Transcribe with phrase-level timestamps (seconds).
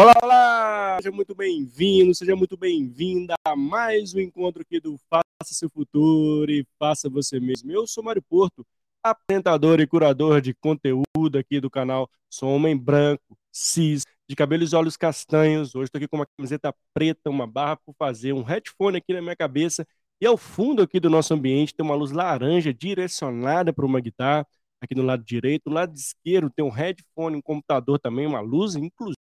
[0.00, 0.96] Olá, olá!
[1.02, 6.48] Seja muito bem-vindo, seja muito bem-vinda a mais um encontro aqui do Faça Seu Futuro
[6.48, 7.72] e Faça Você Mesmo.
[7.72, 8.64] Eu sou Mário Porto,
[9.02, 12.08] apresentador e curador de conteúdo aqui do canal.
[12.30, 15.74] Sou homem branco, cis, de cabelos e olhos castanhos.
[15.74, 19.20] Hoje estou aqui com uma camiseta preta, uma barra por fazer, um headphone aqui na
[19.20, 19.84] minha cabeça.
[20.20, 24.46] E ao fundo aqui do nosso ambiente tem uma luz laranja direcionada para uma guitarra.
[24.80, 28.76] Aqui no lado direito, no lado esquerdo tem um headphone, um computador também, uma luz,
[28.76, 29.18] inclusive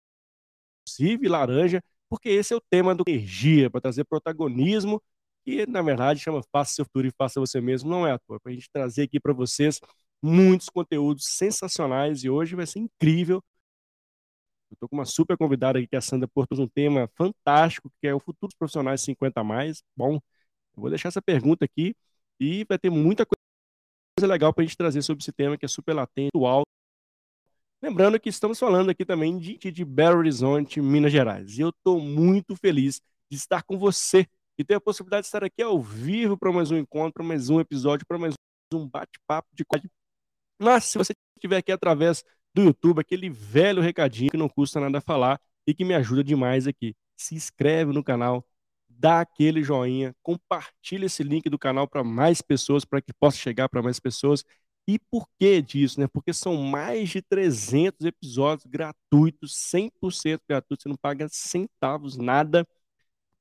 [1.27, 5.01] laranja, porque esse é o tema do energia, para trazer protagonismo,
[5.45, 8.39] que na verdade chama Faça Seu Futuro e Faça Você Mesmo, não é à toa,
[8.39, 9.79] para a gente trazer aqui para vocês
[10.21, 13.41] muitos conteúdos sensacionais e hoje vai ser incrível.
[14.69, 17.91] Eu estou com uma super convidada aqui, que é a Sandra Porto, um tema fantástico,
[17.99, 19.83] que é o futuro dos profissionais 50 mais.
[19.95, 20.21] Bom, eu
[20.81, 21.95] vou deixar essa pergunta aqui
[22.39, 25.67] e vai ter muita coisa legal para a gente trazer sobre esse tema que é
[25.67, 26.63] super latente, atual.
[27.81, 31.57] Lembrando que estamos falando aqui também de, de Belo Horizonte, Minas Gerais.
[31.57, 35.43] E eu estou muito feliz de estar com você e ter a possibilidade de estar
[35.43, 38.35] aqui ao vivo para mais um encontro, para mais um episódio, para mais
[38.71, 39.91] um bate-papo de qualidade.
[40.61, 45.01] Mas se você estiver aqui através do YouTube, aquele velho recadinho que não custa nada
[45.01, 46.95] falar e que me ajuda demais aqui.
[47.17, 48.45] Se inscreve no canal,
[48.87, 53.67] dá aquele joinha, compartilha esse link do canal para mais pessoas, para que possa chegar
[53.69, 54.43] para mais pessoas.
[54.87, 55.99] E por que disso?
[55.99, 56.07] Né?
[56.07, 62.67] Porque são mais de 300 episódios gratuitos, 100% gratuitos, você não paga centavos, nada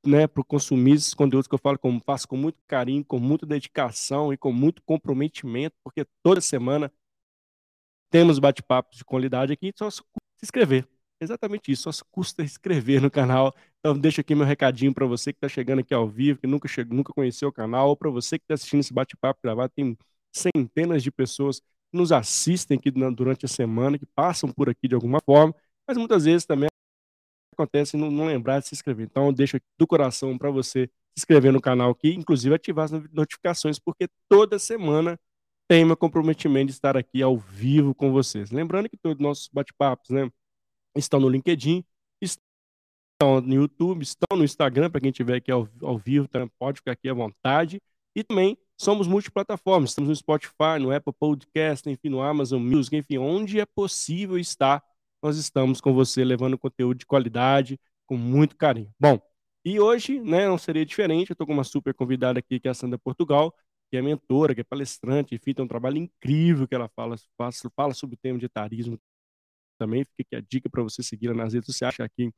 [0.07, 3.47] né, para consumir esses conteúdos que eu falo, como faço com muito carinho, com muita
[3.47, 6.93] dedicação e com muito comprometimento, porque toda semana
[8.11, 10.03] temos bate-papos de qualidade aqui, só se
[10.43, 10.87] inscrever.
[11.21, 13.55] Exatamente isso, só se custa inscrever no canal.
[13.79, 16.67] Então, deixa aqui meu recadinho para você que está chegando aqui ao vivo, que nunca,
[16.67, 19.73] chegou, nunca conheceu o canal, ou para você que está assistindo esse bate-papo gravado.
[19.75, 19.97] Tem
[20.33, 24.95] centenas de pessoas que nos assistem aqui durante a semana, que passam por aqui de
[24.95, 25.55] alguma forma,
[25.87, 26.69] mas muitas vezes também
[27.53, 29.07] acontece não, não lembrar de se inscrever.
[29.11, 32.93] Então, eu deixo do coração para você se inscrever no canal aqui, inclusive ativar as
[33.13, 35.19] notificações, porque toda semana
[35.69, 38.51] tem meu comprometimento de estar aqui ao vivo com vocês.
[38.51, 40.31] Lembrando que todos os nossos bate-papos né,
[40.97, 41.85] estão no LinkedIn,
[42.21, 46.93] estão no YouTube, estão no Instagram, para quem estiver aqui ao, ao vivo, pode ficar
[46.93, 47.81] aqui à vontade.
[48.21, 53.17] E também somos multiplataformas, estamos no Spotify, no Apple Podcast, enfim, no Amazon Music, enfim,
[53.17, 54.85] onde é possível estar,
[55.23, 58.93] nós estamos com você levando conteúdo de qualidade, com muito carinho.
[59.01, 59.19] Bom,
[59.65, 62.73] e hoje, né, não seria diferente, eu estou com uma super convidada aqui, que é
[62.73, 63.55] a Sandra Portugal,
[63.91, 67.17] que é mentora, que é palestrante, enfim, tem um trabalho incrível que ela fala,
[67.75, 69.01] fala, sobre o tema de etarismo
[69.79, 70.05] também.
[70.05, 72.31] Fica aqui a dica para você seguir nas redes sociais, aqui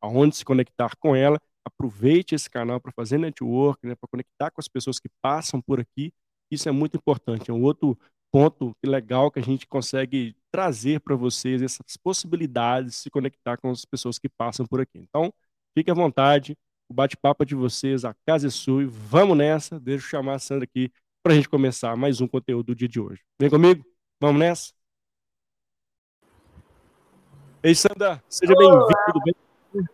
[0.00, 1.40] aonde se conectar com ela.
[1.68, 5.78] Aproveite esse canal para fazer network, né, para conectar com as pessoas que passam por
[5.78, 6.12] aqui.
[6.50, 7.50] Isso é muito importante.
[7.50, 7.96] É um outro
[8.32, 13.70] ponto legal que a gente consegue trazer para vocês essas possibilidades de se conectar com
[13.70, 14.98] as pessoas que passam por aqui.
[14.98, 15.32] Então,
[15.76, 16.56] fique à vontade,
[16.88, 19.78] o bate-papo de vocês, a casa é sua, e vamos nessa.
[19.78, 20.90] Deixa eu chamar a Sandra aqui
[21.22, 23.22] para a gente começar mais um conteúdo do dia de hoje.
[23.38, 23.84] Vem comigo?
[24.20, 24.72] Vamos nessa?
[27.62, 28.86] Ei, Sandra, seja bem-vindo.
[29.24, 29.84] Bem...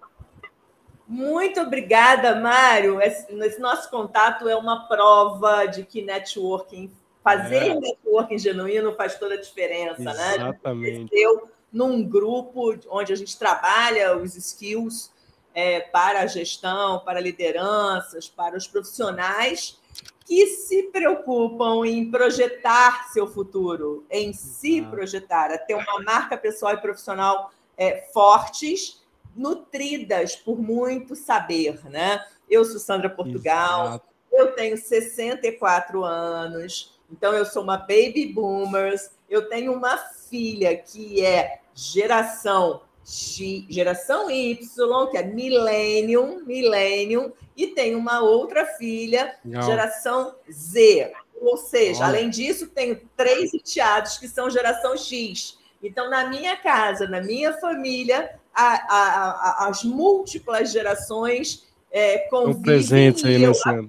[1.07, 3.01] Muito obrigada, Mário.
[3.01, 6.91] Esse, esse, nosso contato é uma prova de que networking,
[7.23, 7.75] fazer é.
[7.75, 10.39] networking genuíno faz toda a diferença, Exatamente.
[10.39, 10.49] né?
[10.49, 11.11] Exatamente.
[11.13, 15.13] Eu, num grupo onde a gente trabalha os skills
[15.55, 19.79] é, para a gestão, para lideranças, para os profissionais
[20.27, 26.73] que se preocupam em projetar seu futuro, em se projetar, a ter uma marca pessoal
[26.73, 29.04] e profissional é, fortes,
[29.37, 32.25] nutridas por muito saber, né?
[32.49, 34.09] Eu sou Sandra Portugal, Exato.
[34.33, 41.25] eu tenho 64 anos, então eu sou uma baby boomers, eu tenho uma filha que
[41.25, 49.63] é geração X, geração Y, que é Millennium, Millennium, e tem uma outra filha, Não.
[49.63, 51.13] geração Z.
[51.41, 55.59] Ou seja, além disso, tenho três enteados que são geração X.
[55.83, 62.75] Então, na minha casa, na minha família, a, a, as múltiplas gerações é, convivem.
[63.25, 63.89] aí, né,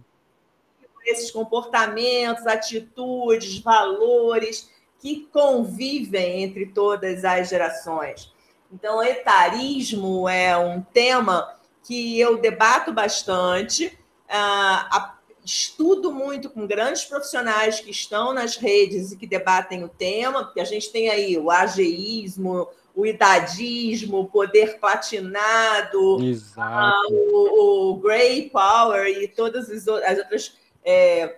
[1.05, 4.69] Esses comportamentos, atitudes, valores
[4.99, 8.33] que convivem entre todas as gerações.
[8.71, 13.87] Então, etarismo é um tema que eu debato bastante,
[14.27, 15.14] uh,
[15.45, 20.59] estudo muito com grandes profissionais que estão nas redes e que debatem o tema, porque
[20.59, 28.49] a gente tem aí o ageísmo, o idadismo, o poder platinado, uh, o, o Grey
[28.49, 31.37] Power e todas as outras é,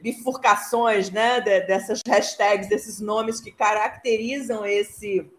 [0.00, 5.30] bifurcações né, dessas hashtags, desses nomes que caracterizam esse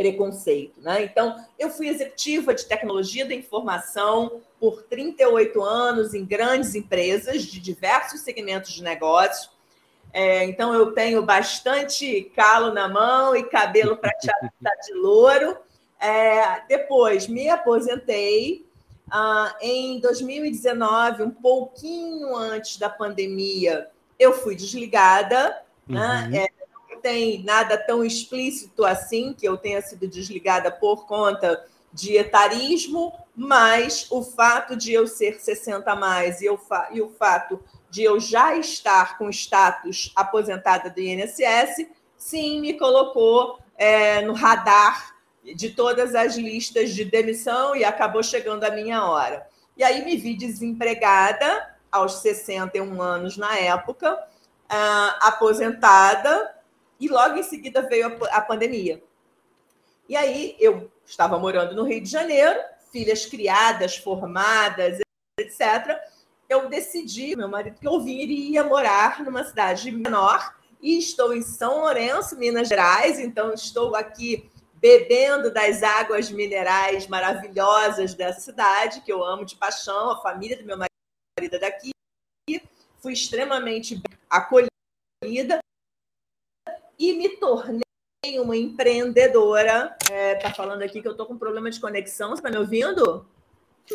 [0.00, 0.80] preconceito.
[0.80, 1.04] Né?
[1.04, 7.60] Então, eu fui executiva de tecnologia da informação por 38 anos em grandes empresas de
[7.60, 9.50] diversos segmentos de negócios.
[10.10, 14.50] É, então, eu tenho bastante calo na mão e cabelo prateado
[14.86, 15.58] de louro.
[16.00, 18.64] É, depois, me aposentei.
[19.10, 23.88] Ah, em 2019, um pouquinho antes da pandemia,
[24.18, 25.62] eu fui desligada.
[25.86, 26.00] Né?
[26.00, 26.30] Uhum.
[26.30, 26.44] Né?
[26.44, 26.59] É,
[27.00, 34.06] tem nada tão explícito assim que eu tenha sido desligada por conta de etarismo, mas
[34.10, 36.60] o fato de eu ser 60 a mais e, eu
[36.92, 37.60] e o fato
[37.90, 41.86] de eu já estar com status aposentada do INSS,
[42.16, 48.64] sim, me colocou é, no radar de todas as listas de demissão e acabou chegando
[48.64, 49.46] a minha hora.
[49.76, 56.54] E aí me vi desempregada aos 61 anos na época, uh, aposentada,
[57.00, 59.02] e logo em seguida veio a, a pandemia.
[60.08, 62.60] E aí eu estava morando no Rio de Janeiro,
[62.92, 64.98] filhas criadas, formadas,
[65.38, 65.98] etc.
[66.48, 71.80] Eu decidi, meu marido, que eu viria morar numa cidade menor e estou em São
[71.80, 79.22] Lourenço, Minas Gerais, então estou aqui bebendo das águas minerais maravilhosas dessa cidade, que eu
[79.22, 81.90] amo de paixão, a família do meu marido é daqui.
[82.98, 85.60] Fui extremamente acolhida
[87.00, 87.80] e me tornei
[88.38, 89.96] uma empreendedora.
[90.10, 92.28] É, tá falando aqui que eu tô com problema de conexão.
[92.30, 93.24] Você tá me ouvindo?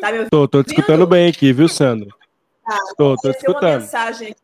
[0.01, 0.31] Tá me ouvindo?
[0.31, 2.09] Tô, tô te escutando bem aqui, viu, Sandra?
[2.65, 3.63] Tá, tô, tô te escutando.
[3.63, 4.41] Uma mensagem aqui,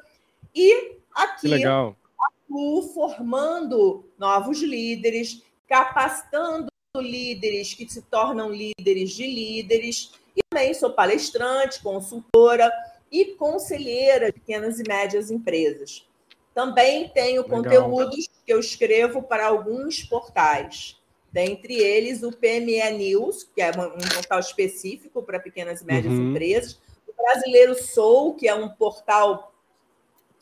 [0.53, 5.41] E aqui atuo formando novos líderes,
[5.71, 10.11] capacitando líderes que se tornam líderes de líderes.
[10.35, 12.69] E também sou palestrante, consultora
[13.09, 16.05] e conselheira de pequenas e médias empresas.
[16.53, 17.63] Também tenho Legal.
[17.63, 20.97] conteúdos que eu escrevo para alguns portais.
[21.31, 26.31] Dentre eles, o PME News, que é um portal específico para pequenas e médias uhum.
[26.31, 26.77] empresas.
[27.07, 29.53] O Brasileiro Sou, que é um portal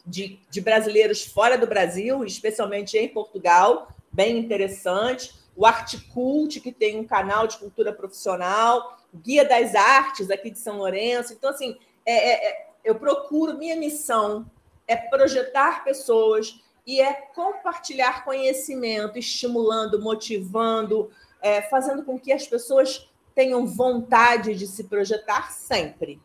[0.03, 5.33] de, de brasileiros fora do Brasil, especialmente em Portugal, bem interessante.
[5.55, 8.97] O Articult, que tem um canal de cultura profissional.
[9.13, 11.31] Guia das Artes, aqui de São Lourenço.
[11.31, 14.45] Então, assim, é, é, é, eu procuro, minha missão
[14.85, 21.09] é projetar pessoas e é compartilhar conhecimento, estimulando, motivando,
[21.41, 26.19] é, fazendo com que as pessoas tenham vontade de se projetar sempre.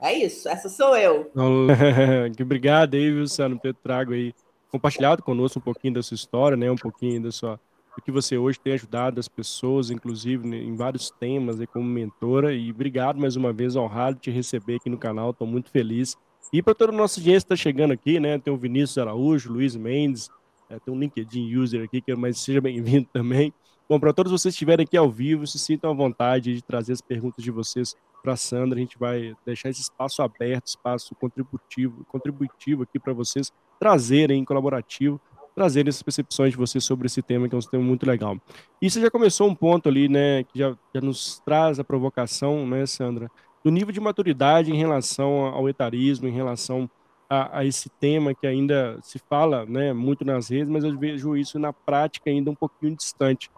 [0.00, 1.30] É isso, essa sou eu.
[2.40, 4.34] Obrigado aí, Luciano, por ter trago aí
[4.70, 6.70] compartilhado conosco um pouquinho da sua história, né?
[6.70, 7.60] Um pouquinho da sua
[7.96, 11.86] do que você hoje tem ajudado as pessoas, inclusive né, em vários temas, né, como
[11.86, 12.52] mentora.
[12.52, 15.30] E obrigado mais uma vez, honrado te receber aqui no canal.
[15.30, 16.14] Estou muito feliz.
[16.52, 18.38] E para toda a nossa audiência que está chegando aqui, né?
[18.38, 20.28] Tem o Vinícius Araújo, Luiz Mendes,
[20.68, 23.52] é, tem um LinkedIn user aqui, que mas seja bem-vindo também.
[23.88, 26.92] Bom, para todos vocês que estiverem aqui ao vivo, se sintam à vontade de trazer
[26.92, 27.94] as perguntas de vocês
[28.26, 28.76] para a Sandra.
[28.76, 35.20] A gente vai deixar esse espaço aberto, espaço contributivo, contributivo aqui para vocês trazerem colaborativo,
[35.54, 38.36] trazerem essas percepções de vocês sobre esse tema, que é um tema muito legal.
[38.82, 42.66] E você já começou um ponto ali, né, que já, já nos traz a provocação,
[42.66, 43.30] né, Sandra,
[43.62, 46.90] do nível de maturidade em relação ao etarismo, em relação
[47.30, 51.36] a, a, esse tema que ainda se fala né, muito nas redes, mas eu vejo
[51.36, 53.50] isso na prática ainda um pouquinho distante.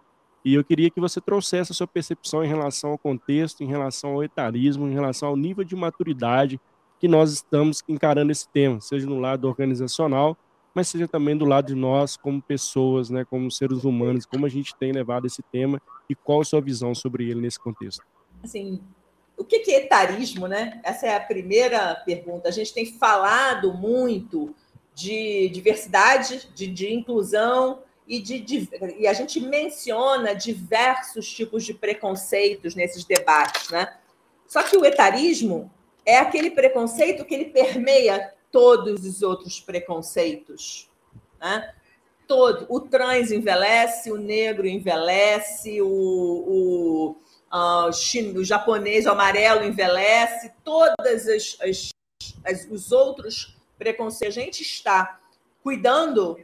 [0.48, 4.14] E eu queria que você trouxesse a sua percepção em relação ao contexto, em relação
[4.14, 6.58] ao etarismo, em relação ao nível de maturidade
[6.98, 10.38] que nós estamos encarando esse tema, seja no lado organizacional,
[10.74, 14.48] mas seja também do lado de nós como pessoas, né, como seres humanos, como a
[14.48, 18.02] gente tem levado esse tema e qual a sua visão sobre ele nesse contexto.
[18.42, 18.80] Assim,
[19.36, 20.80] o que é etarismo, né?
[20.82, 22.48] Essa é a primeira pergunta.
[22.48, 24.54] A gente tem falado muito
[24.94, 31.74] de diversidade, de, de inclusão e, de, de, e a gente menciona diversos tipos de
[31.74, 33.96] preconceitos nesses debates, né?
[34.46, 35.70] Só que o etarismo
[36.06, 40.90] é aquele preconceito que ele permeia todos os outros preconceitos.
[41.38, 41.74] Né?
[42.26, 47.10] Todo, o trans envelhece, o negro envelhece, o, o,
[47.52, 51.90] uh, o japonês o amarelo envelhece, todas as, as,
[52.42, 54.38] as, os outros preconceitos.
[54.38, 55.20] A gente está
[55.62, 56.40] cuidando,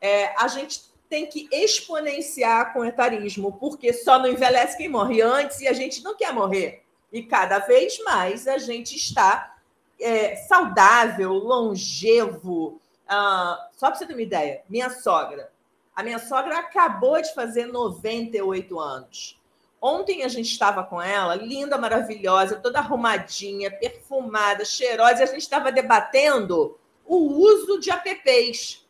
[0.00, 5.20] é, a gente tem que exponenciar com o etarismo, porque só não envelhece quem morre
[5.20, 6.86] antes e a gente não quer morrer.
[7.12, 9.56] E cada vez mais a gente está
[10.00, 12.80] é, saudável, longevo.
[13.06, 15.52] Ah, só para você ter uma ideia, minha sogra.
[15.94, 19.38] A minha sogra acabou de fazer 98 anos.
[19.82, 25.42] Ontem a gente estava com ela, linda, maravilhosa, toda arrumadinha, perfumada, cheirosa, e a gente
[25.42, 28.81] estava debatendo o uso de apps.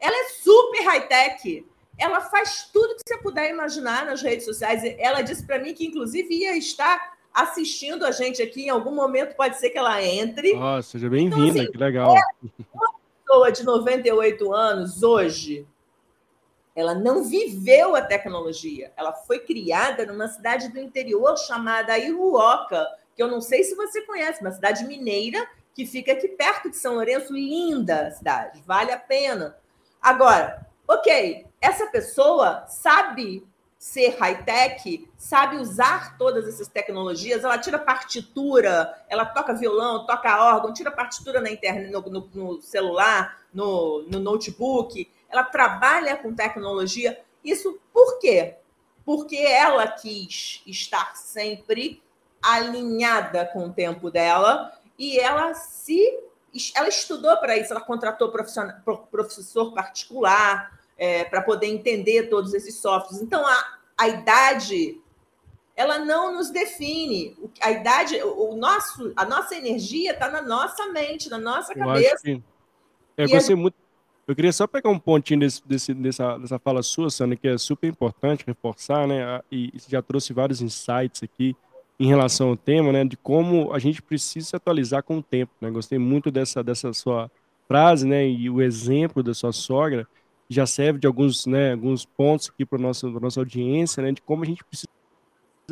[0.00, 1.66] Ela é super high-tech.
[1.98, 4.82] Ela faz tudo que você puder imaginar nas redes sociais.
[4.98, 8.64] Ela disse para mim que, inclusive, ia estar assistindo a gente aqui.
[8.64, 10.54] Em algum momento pode ser que ela entre.
[10.54, 12.14] Oh, seja bem-vinda, então, assim, que legal.
[12.74, 12.92] Uma
[13.24, 15.66] pessoa de 98 anos, hoje,
[16.74, 18.92] ela não viveu a tecnologia.
[18.96, 24.02] Ela foi criada numa cidade do interior chamada Iruoca, que eu não sei se você
[24.02, 27.32] conhece, uma cidade mineira que fica aqui perto de São Lourenço.
[27.32, 29.56] Linda cidade, vale a pena.
[30.06, 33.44] Agora, ok, essa pessoa sabe
[33.76, 40.72] ser high-tech, sabe usar todas essas tecnologias, ela tira partitura, ela toca violão, toca órgão,
[40.72, 47.20] tira partitura na internet, no, no, no celular, no, no notebook, ela trabalha com tecnologia.
[47.42, 48.58] Isso por quê?
[49.04, 52.00] Porque ela quis estar sempre
[52.40, 56.16] alinhada com o tempo dela e ela se
[56.74, 63.22] ela estudou para isso, ela contratou professor particular é, para poder entender todos esses softwares.
[63.22, 65.00] Então, a, a idade
[65.76, 67.36] ela não nos define.
[67.60, 72.22] A idade, o nosso, a nossa energia está na nossa mente, na nossa eu cabeça.
[72.22, 72.42] Que...
[73.16, 73.74] É, eu, gostei muito...
[74.26, 77.58] eu queria só pegar um pontinho desse, desse, dessa, dessa fala sua, Sandra, que é
[77.58, 79.42] super importante reforçar, né?
[79.52, 81.54] E, e já trouxe vários insights aqui
[81.98, 85.52] em relação ao tema, né, de como a gente precisa se atualizar com o tempo,
[85.60, 85.70] né?
[85.70, 87.30] Gostei muito dessa dessa sua
[87.66, 90.06] frase, né, e o exemplo da sua sogra
[90.48, 94.42] já serve de alguns, né, alguns pontos aqui para nossa nossa audiência, né, de como
[94.44, 94.88] a gente precisa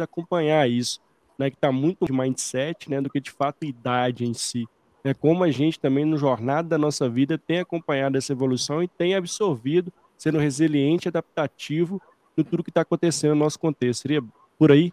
[0.00, 1.00] acompanhar isso,
[1.38, 4.66] né, que está muito de mindset, né, do que de fato idade em si,
[5.04, 8.88] né, como a gente também no jornada da nossa vida tem acompanhado essa evolução e
[8.88, 12.00] tem absorvido, sendo resiliente, adaptativo
[12.36, 14.02] no tudo que está acontecendo no nosso contexto.
[14.02, 14.22] Seria
[14.58, 14.92] por aí?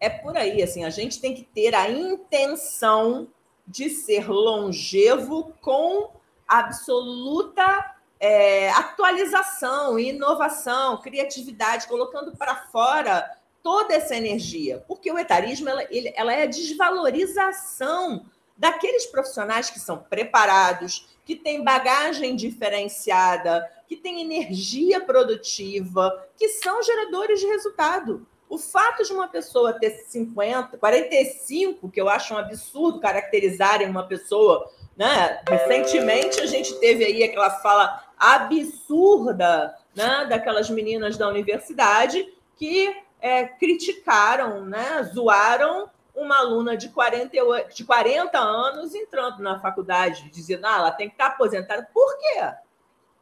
[0.00, 3.28] É por aí, assim, a gente tem que ter a intenção
[3.66, 6.10] de ser longevo com
[6.46, 13.28] absoluta é, atualização, inovação, criatividade, colocando para fora
[13.62, 18.24] toda essa energia, porque o etarismo ela, ele, ela é a desvalorização
[18.56, 26.82] daqueles profissionais que são preparados, que têm bagagem diferenciada, que têm energia produtiva, que são
[26.82, 28.26] geradores de resultado.
[28.48, 34.06] O fato de uma pessoa ter 50, 45, que eu acho um absurdo caracterizarem uma
[34.06, 35.42] pessoa, né?
[35.48, 42.26] Recentemente a gente teve aí aquela fala absurda, né, daquelas meninas da universidade
[42.56, 47.30] que é, criticaram, né, zoaram uma aluna de 40,
[47.74, 51.86] de 40 anos entrando na faculdade, dizendo, ah, ela tem que estar aposentada.
[51.92, 52.40] Por quê?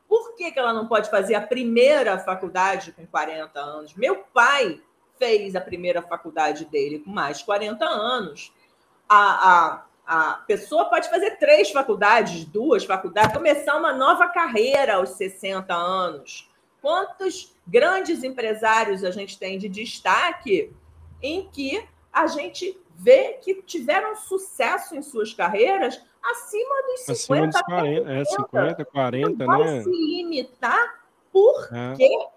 [0.09, 3.95] Por que, que ela não pode fazer a primeira faculdade com 40 anos?
[3.95, 4.81] Meu pai
[5.19, 8.53] fez a primeira faculdade dele com mais de 40 anos.
[9.09, 15.11] A, a, a pessoa pode fazer três faculdades, duas faculdades, começar uma nova carreira aos
[15.11, 16.51] 60 anos.
[16.81, 20.73] Quantos grandes empresários a gente tem de destaque
[21.23, 27.47] em que a gente vê que tiveram sucesso em suas carreiras acima dos 50, acima
[27.47, 29.65] dos 40, 40, é, 50 40, não né?
[29.65, 32.29] Vai se limitar porque é.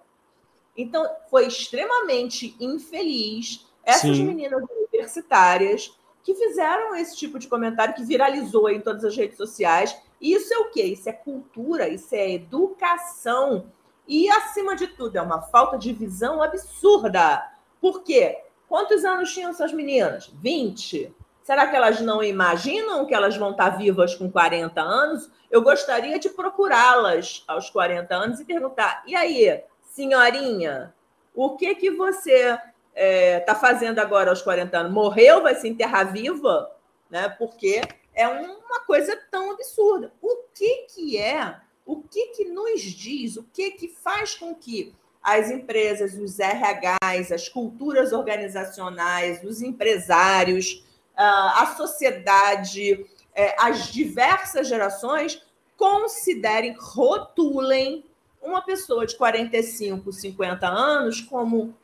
[0.78, 4.26] Então, foi extremamente infeliz essas Sim.
[4.26, 9.98] meninas universitárias que fizeram esse tipo de comentário que viralizou em todas as redes sociais.
[10.22, 10.84] E isso é o quê?
[10.84, 13.72] Isso é cultura, isso é educação.
[14.08, 17.50] E, acima de tudo, é uma falta de visão absurda.
[17.80, 18.42] Por quê?
[18.68, 20.28] Quantos anos tinham essas meninas?
[20.42, 21.14] 20?
[21.44, 25.32] Será que elas não imaginam que elas vão estar vivas com 40 anos?
[25.50, 29.64] Eu gostaria de procurá-las aos 40 anos e perguntar: e aí,
[29.98, 30.94] senhorinha,
[31.34, 32.62] o que que você está
[32.94, 34.92] é, tá fazendo agora aos 40 anos?
[34.92, 36.72] Morreu, vai se enterrar viva?
[37.10, 37.28] Né?
[37.30, 37.82] Porque
[38.14, 40.14] é uma coisa tão absurda.
[40.22, 41.56] O que que é?
[41.84, 43.38] O que que nos diz?
[43.38, 50.86] O que que faz com que as empresas, os RHs, as culturas organizacionais, os empresários,
[51.16, 55.42] a sociedade, é, as diversas gerações
[55.76, 58.07] considerem, rotulem
[58.48, 61.76] uma pessoa de 45, 50 anos como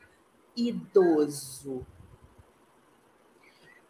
[0.56, 1.86] idoso.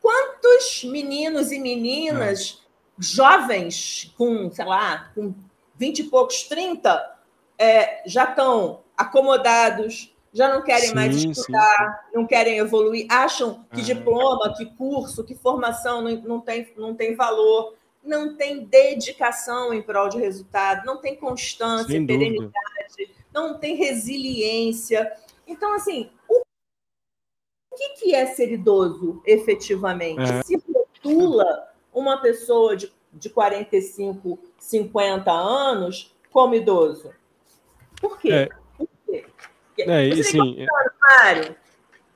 [0.01, 3.03] quantos meninos e meninas é.
[3.03, 5.35] jovens com, sei lá, com
[5.77, 7.19] 20 e poucos, 30,
[7.59, 12.17] é, já estão acomodados, já não querem sim, mais estudar, sim.
[12.17, 13.85] não querem evoluir, acham que é.
[13.85, 17.75] diploma, que curso, que formação não, não, tem, não tem valor,
[18.05, 22.53] não tem dedicação em prol de resultado, não tem constância, perenidade,
[23.33, 25.13] não tem resiliência.
[25.47, 26.43] Então, assim, o
[27.77, 30.21] que, que é ser idoso efetivamente?
[30.21, 30.43] É.
[30.43, 37.13] Se rotula uma pessoa de, de 45, 50 anos como idoso.
[38.01, 38.33] Por quê?
[38.33, 38.49] É.
[38.77, 39.25] Por quê?
[39.79, 40.67] É, e, sim, é...
[41.01, 41.57] Mário?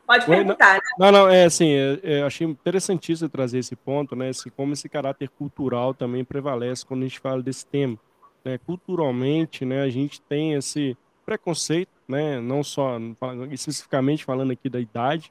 [0.08, 0.80] Pode perguntar, né?
[0.98, 4.30] Não, não, é assim, é, é, achei interessantíssimo trazer esse ponto, né?
[4.30, 7.98] Esse, como esse caráter cultural também prevalece quando a gente fala desse tema.
[8.42, 8.56] Né?
[8.56, 10.96] Culturalmente, né, a gente tem esse
[11.26, 12.40] preconceito, né?
[12.40, 12.98] Não só
[13.50, 15.30] especificamente falando aqui da idade,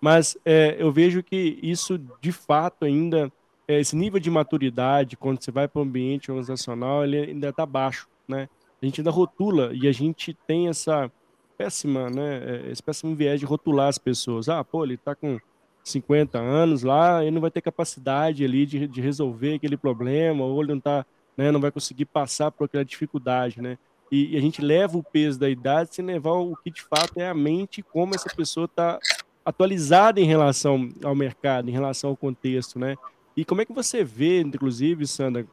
[0.00, 3.30] mas é, eu vejo que isso de fato ainda
[3.66, 7.66] é, esse nível de maturidade quando você vai para o ambiente organizacional ele ainda está
[7.66, 8.48] baixo, né?
[8.80, 11.12] A gente ainda rotula e a gente tem essa
[11.58, 12.38] péssima, né?
[12.44, 14.48] É, esse péssimo viés de rotular as pessoas.
[14.48, 15.38] Ah, pô, ele está com
[15.82, 20.62] 50 anos lá, ele não vai ter capacidade ali de, de resolver aquele problema, ou
[20.62, 21.04] ele não tá,
[21.36, 23.76] né, não vai conseguir passar por aquela dificuldade, né?
[24.10, 27.18] E, e, a gente leva o peso da idade sem levar o que de fato
[27.18, 28.98] é a mente, como essa pessoa está
[29.44, 32.96] atualizada em relação ao mercado, em relação ao contexto, né?
[33.36, 35.46] E como é que você vê, inclusive, Sandra,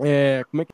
[0.00, 0.72] é, como é que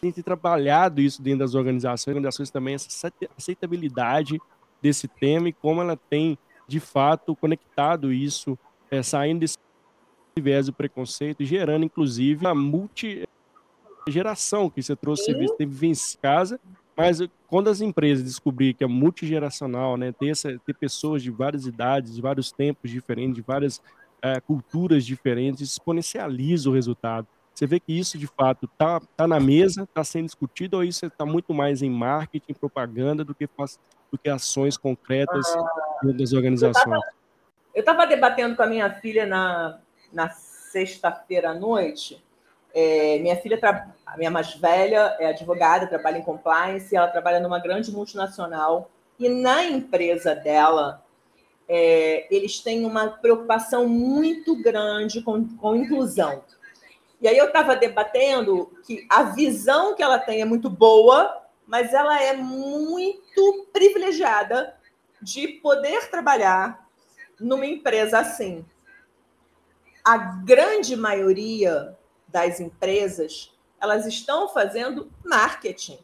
[0.00, 4.38] tem trabalhado isso dentro das organizações, organizações também, essa aceitabilidade
[4.80, 8.58] desse tema e como ela tem, de fato, conectado isso,
[8.90, 9.56] é, saindo desse
[10.38, 16.60] viés do preconceito e gerando, inclusive, a multigeração que você trouxe, você teve em casa,
[16.96, 21.66] mas quando as empresas descobrirem que é multigeracional, né, ter, essa, ter pessoas de várias
[21.66, 23.80] idades, de vários tempos diferentes, de várias
[24.22, 27.26] é, culturas diferentes, exponencializa o resultado.
[27.56, 31.06] Você vê que isso, de fato, está tá na mesa, está sendo discutido, ou isso
[31.06, 33.48] está muito mais em marketing, propaganda, do que,
[34.12, 37.00] do que ações concretas ah, das organizações?
[37.74, 39.78] Eu estava debatendo com a minha filha na,
[40.12, 42.22] na sexta-feira à noite.
[42.74, 43.58] É, minha filha,
[44.04, 49.30] a minha mais velha, é advogada, trabalha em compliance, ela trabalha numa grande multinacional, e
[49.30, 51.02] na empresa dela,
[51.66, 56.44] é, eles têm uma preocupação muito grande com, com inclusão.
[57.26, 61.92] E aí eu estava debatendo que a visão que ela tem é muito boa, mas
[61.92, 64.76] ela é muito privilegiada
[65.20, 66.88] de poder trabalhar
[67.40, 68.64] numa empresa assim.
[70.04, 75.98] A grande maioria das empresas, elas estão fazendo marketing.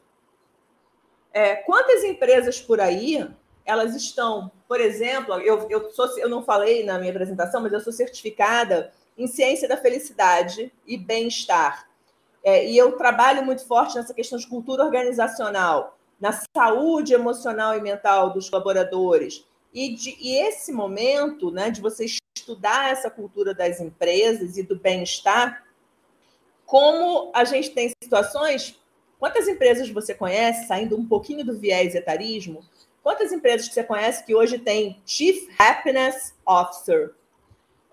[1.32, 3.32] É, quantas empresas por aí
[3.64, 7.78] elas estão, por exemplo, eu, eu, sou, eu não falei na minha apresentação, mas eu
[7.78, 11.88] sou certificada em ciência da felicidade e bem-estar.
[12.44, 17.80] É, e eu trabalho muito forte nessa questão de cultura organizacional, na saúde emocional e
[17.80, 19.44] mental dos colaboradores.
[19.72, 24.76] E, de, e esse momento né, de você estudar essa cultura das empresas e do
[24.76, 25.64] bem-estar,
[26.66, 28.80] como a gente tem situações.
[29.18, 32.64] Quantas empresas você conhece, saindo um pouquinho do viés etarismo,
[33.02, 37.14] quantas empresas que você conhece que hoje tem Chief Happiness Officer?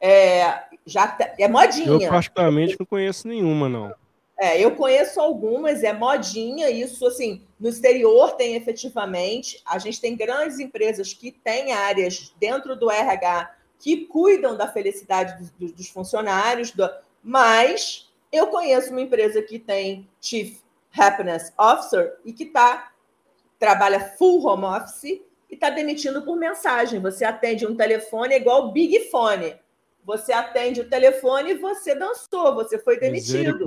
[0.02, 1.88] É, já tá, é modinha.
[1.88, 3.94] Eu particularmente não conheço nenhuma, não.
[4.38, 10.16] É, eu conheço algumas, é modinha, isso assim, no exterior tem efetivamente, a gente tem
[10.16, 16.72] grandes empresas que têm áreas dentro do RH que cuidam da felicidade dos, dos funcionários,
[16.72, 16.90] do,
[17.22, 20.60] mas eu conheço uma empresa que tem Chief
[20.98, 22.94] Happiness Officer e que tá,
[23.58, 27.02] trabalha full home office e está demitindo por mensagem.
[27.02, 29.56] Você atende um telefone é igual o Big Fone.
[30.06, 33.66] Você atende o telefone e você dançou, você foi demitido.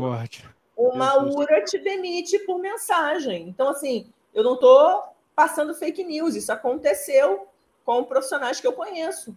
[0.76, 3.48] Uma URA te demite por mensagem.
[3.48, 7.46] Então, assim, eu não estou passando fake news, isso aconteceu
[7.84, 9.34] com profissionais que eu conheço.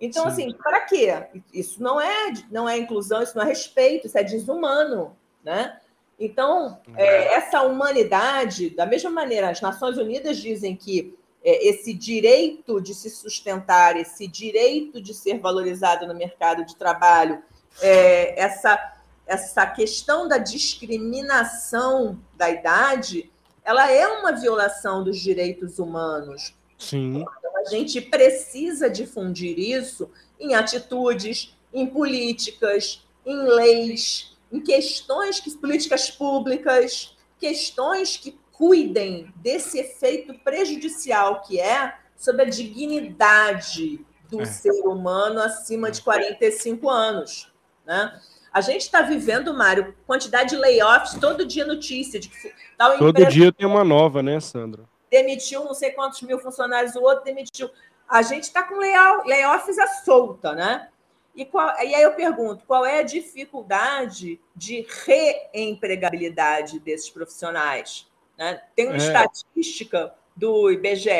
[0.00, 0.28] Então, Sim.
[0.28, 1.26] assim, para quê?
[1.52, 5.80] Isso não é, não é inclusão, isso não é respeito, isso é desumano, né?
[6.18, 12.94] Então, é, essa humanidade, da mesma maneira, as Nações Unidas dizem que esse direito de
[12.94, 17.42] se sustentar, esse direito de ser valorizado no mercado de trabalho,
[17.80, 18.94] é, essa,
[19.26, 23.30] essa questão da discriminação da idade,
[23.64, 26.54] ela é uma violação dos direitos humanos.
[26.78, 27.20] Sim.
[27.20, 35.50] Então, a gente precisa difundir isso em atitudes, em políticas, em leis, em questões que
[35.56, 44.44] políticas públicas, questões que cuidem desse efeito prejudicial que é sobre a dignidade do é.
[44.44, 47.52] ser humano acima de 45 anos.
[47.84, 48.20] Né?
[48.52, 53.08] A gente está vivendo, Mário, quantidade de layoffs, todo dia notícia de que tal Todo
[53.08, 54.84] empresa dia tem uma nova, né, Sandra?
[55.10, 57.68] Demitiu não sei quantos mil funcionários, o outro demitiu.
[58.08, 60.88] A gente está com layoffs à solta, né?
[61.34, 68.11] E, qual, e aí eu pergunto, qual é a dificuldade de reempregabilidade desses profissionais?
[68.42, 68.60] Né?
[68.74, 68.98] Tem uma é.
[68.98, 71.10] estatística do IBGE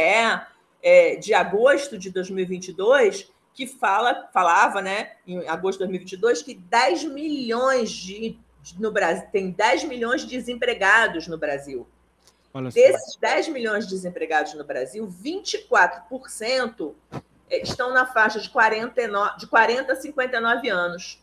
[0.83, 7.05] é, de agosto de 2022 que fala, falava, né, em agosto de 2022, que 10
[7.05, 8.37] milhões de,
[8.79, 11.87] no Brasil, tem 10 milhões de desempregados no Brasil.
[12.53, 16.95] Olha Desses 10 milhões de desempregados no Brasil, 24%
[17.51, 21.23] estão na faixa de 49, de 40 a 59 anos.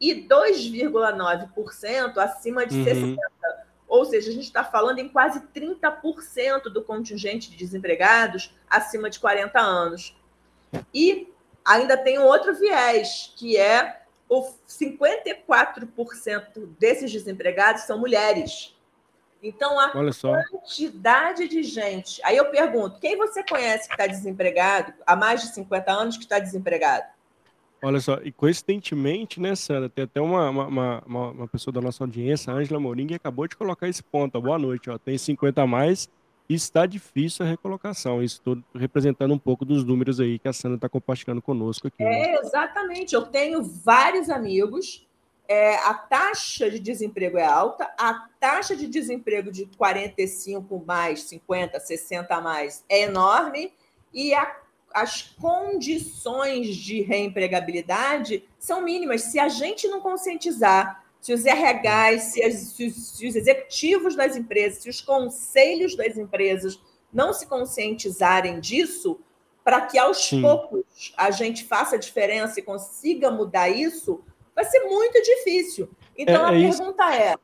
[0.00, 2.84] E 2,9% acima de uhum.
[2.84, 3.65] 60.
[3.88, 9.20] Ou seja, a gente está falando em quase 30% do contingente de desempregados acima de
[9.20, 10.16] 40 anos.
[10.92, 11.32] E
[11.64, 18.74] ainda tem um outro viés, que é o 54% desses desempregados são mulheres.
[19.42, 22.20] Então, a quantidade de gente.
[22.24, 26.24] Aí eu pergunto: quem você conhece que está desempregado há mais de 50 anos que
[26.24, 27.15] está desempregado?
[27.82, 32.02] Olha só, e coincidentemente, né, Sandra, tem até uma, uma, uma, uma pessoa da nossa
[32.02, 34.36] audiência, a Ângela Morim, que acabou de colocar esse ponto.
[34.36, 36.08] Ó, boa noite, ó, tem 50 a mais
[36.48, 38.22] e está difícil a recolocação.
[38.22, 42.02] Isso estou representando um pouco dos números aí que a Sandra está compartilhando conosco aqui.
[42.02, 42.34] Né?
[42.34, 43.14] É, exatamente.
[43.14, 45.06] Eu tenho vários amigos.
[45.48, 51.78] É, a taxa de desemprego é alta, a taxa de desemprego de 45 mais, 50,
[51.78, 53.72] 60 a mais é enorme,
[54.12, 54.44] e a
[54.96, 59.24] as condições de reempregabilidade são mínimas.
[59.24, 64.36] Se a gente não conscientizar, se os RHs, se, as, se, se, os executivos das
[64.36, 66.80] empresas, se os conselhos das empresas
[67.12, 69.20] não se conscientizarem disso,
[69.62, 70.40] para que aos Sim.
[70.40, 75.90] poucos a gente faça a diferença e consiga mudar isso, vai ser muito difícil.
[76.16, 77.22] Então é, a é pergunta isso.
[77.22, 77.36] é.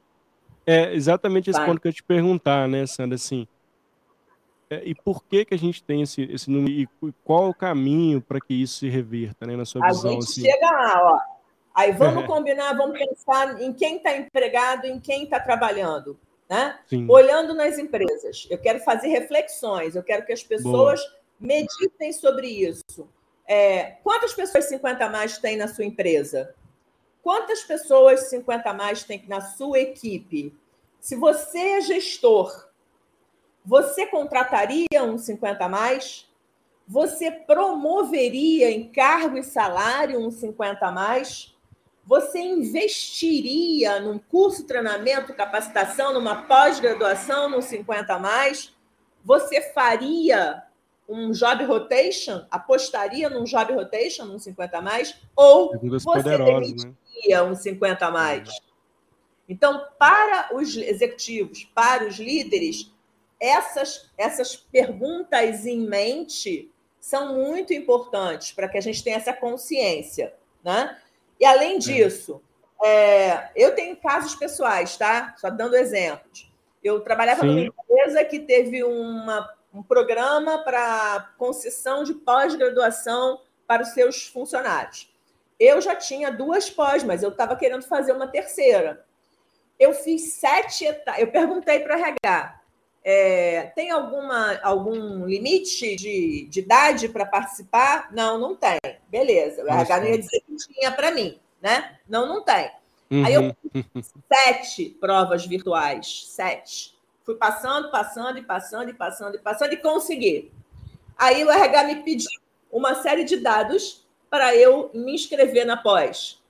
[0.65, 1.69] É exatamente esse vai.
[1.69, 3.17] ponto que eu te perguntar, né, Sandra?
[3.17, 3.47] Assim,
[4.85, 6.89] e por que que a gente tem esse, esse número e
[7.25, 10.11] qual o caminho para que isso se reverta, né, na sua a visão?
[10.11, 10.41] A gente assim?
[10.43, 11.19] chega lá, ó.
[11.75, 16.79] Aí vamos combinar, vamos pensar em quem está empregado, em quem está trabalhando, né?
[16.87, 17.07] Sim.
[17.09, 18.47] Olhando nas empresas.
[18.51, 21.13] Eu quero fazer reflexões, eu quero que as pessoas Boa.
[21.41, 23.09] meditem sobre isso.
[23.47, 26.55] É, quantas pessoas 50 a mais tem na sua empresa?
[27.23, 30.55] Quantas pessoas 50 a mais tem na sua equipe?
[31.01, 32.72] Se você é gestor
[33.65, 36.29] você contrataria um 50 a mais?
[36.87, 41.55] Você promoveria em cargo e salário um 50 a mais?
[42.05, 48.75] Você investiria num curso, treinamento, capacitação, numa pós-graduação, num 50 a mais?
[49.25, 50.65] Você faria
[51.09, 52.45] um job rotation?
[52.51, 55.17] Apostaria num job rotation, num 50 a mais?
[55.37, 56.61] Ou você né?
[56.61, 56.97] demitiria
[57.29, 57.43] né?
[57.43, 58.49] um 50 a mais?
[59.49, 62.92] Então, para os executivos, para os líderes,
[63.43, 70.33] essas, essas perguntas em mente são muito importantes para que a gente tenha essa consciência.
[70.63, 70.97] Né?
[71.41, 71.79] E, além é.
[71.79, 72.41] disso,
[72.85, 75.35] é, eu tenho casos pessoais, tá?
[75.37, 76.53] Só dando exemplos.
[76.85, 77.49] Eu trabalhava Sim.
[77.49, 85.13] numa empresa que teve uma, um programa para concessão de pós-graduação para os seus funcionários.
[85.59, 89.05] Eu já tinha duas pós, mas eu estava querendo fazer uma terceira.
[89.79, 91.21] Eu fiz sete etapas.
[91.21, 92.62] Eu perguntei para a RH
[93.05, 98.13] é, tem alguma, algum limite de, de idade para participar?
[98.13, 98.79] Não, não tem.
[99.09, 99.65] Beleza.
[99.65, 101.99] O RH não ia dizer que tinha para mim, né?
[102.09, 102.71] Não, não tem.
[103.11, 103.27] Uhum.
[103.27, 106.27] Aí eu fiz sete provas virtuais.
[106.29, 106.97] Sete.
[107.25, 110.53] Fui passando, passando e passando e passando e passando e consegui.
[111.17, 116.43] Aí o RH me pediu uma série de dados para eu me inscrever na pós.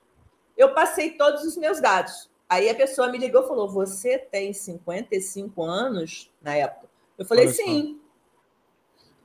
[0.55, 2.29] Eu passei todos os meus dados.
[2.53, 6.87] Aí a pessoa me ligou e falou: Você tem 55 anos na época?
[7.17, 7.97] Eu falei: Olha Sim.
[7.97, 8.03] Só.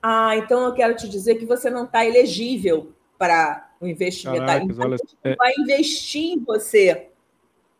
[0.03, 4.47] Ah, então eu quero te dizer que você não está elegível para o investimento.
[4.47, 4.91] Caracas, então,
[5.25, 5.37] olha...
[5.37, 7.11] vai investir em você,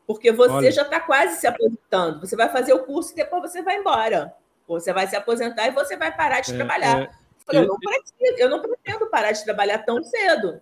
[0.07, 0.71] porque você olha...
[0.71, 2.21] já está quase se aposentando.
[2.21, 4.35] Você vai fazer o curso e depois você vai embora.
[4.67, 7.01] Você vai se aposentar e você vai parar de é, trabalhar.
[7.01, 7.05] É...
[7.05, 7.11] Eu,
[7.47, 10.61] falei, eu, não preciso, eu não pretendo parar de trabalhar tão cedo.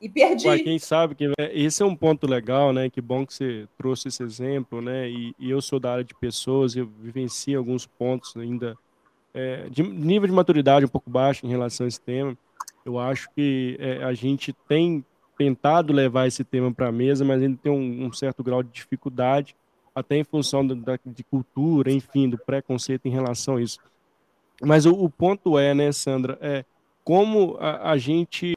[0.00, 0.46] E perdi.
[0.46, 2.90] Ué, quem sabe que né, esse é um ponto legal, né?
[2.90, 5.08] Que bom que você trouxe esse exemplo, né?
[5.08, 8.76] E, e eu sou da área de pessoas, eu vivenci alguns pontos ainda
[9.32, 12.36] é, de nível de maturidade um pouco baixo em relação a esse tema.
[12.84, 15.04] Eu acho que é, a gente tem
[15.36, 18.70] tentado levar esse tema para a mesa, mas ainda tem um, um, certo grau de
[18.70, 19.54] dificuldade,
[19.94, 23.78] até em função da, de cultura, enfim, do preconceito em relação a isso.
[24.62, 26.64] Mas o, o ponto é, né, Sandra, é
[27.04, 28.55] como a, a gente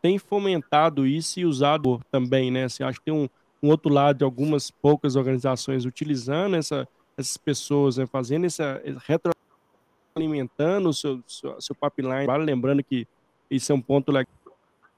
[0.00, 2.64] tem fomentado isso e usado também, né?
[2.64, 3.28] Assim, acho que tem um,
[3.62, 8.06] um outro lado de algumas poucas organizações utilizando essa, essas pessoas, né?
[8.06, 8.80] fazendo essa
[10.14, 12.26] retroalimentando o seu, seu, seu pipeline.
[12.26, 13.06] Vale lembrando que
[13.50, 14.28] isso é um ponto legal,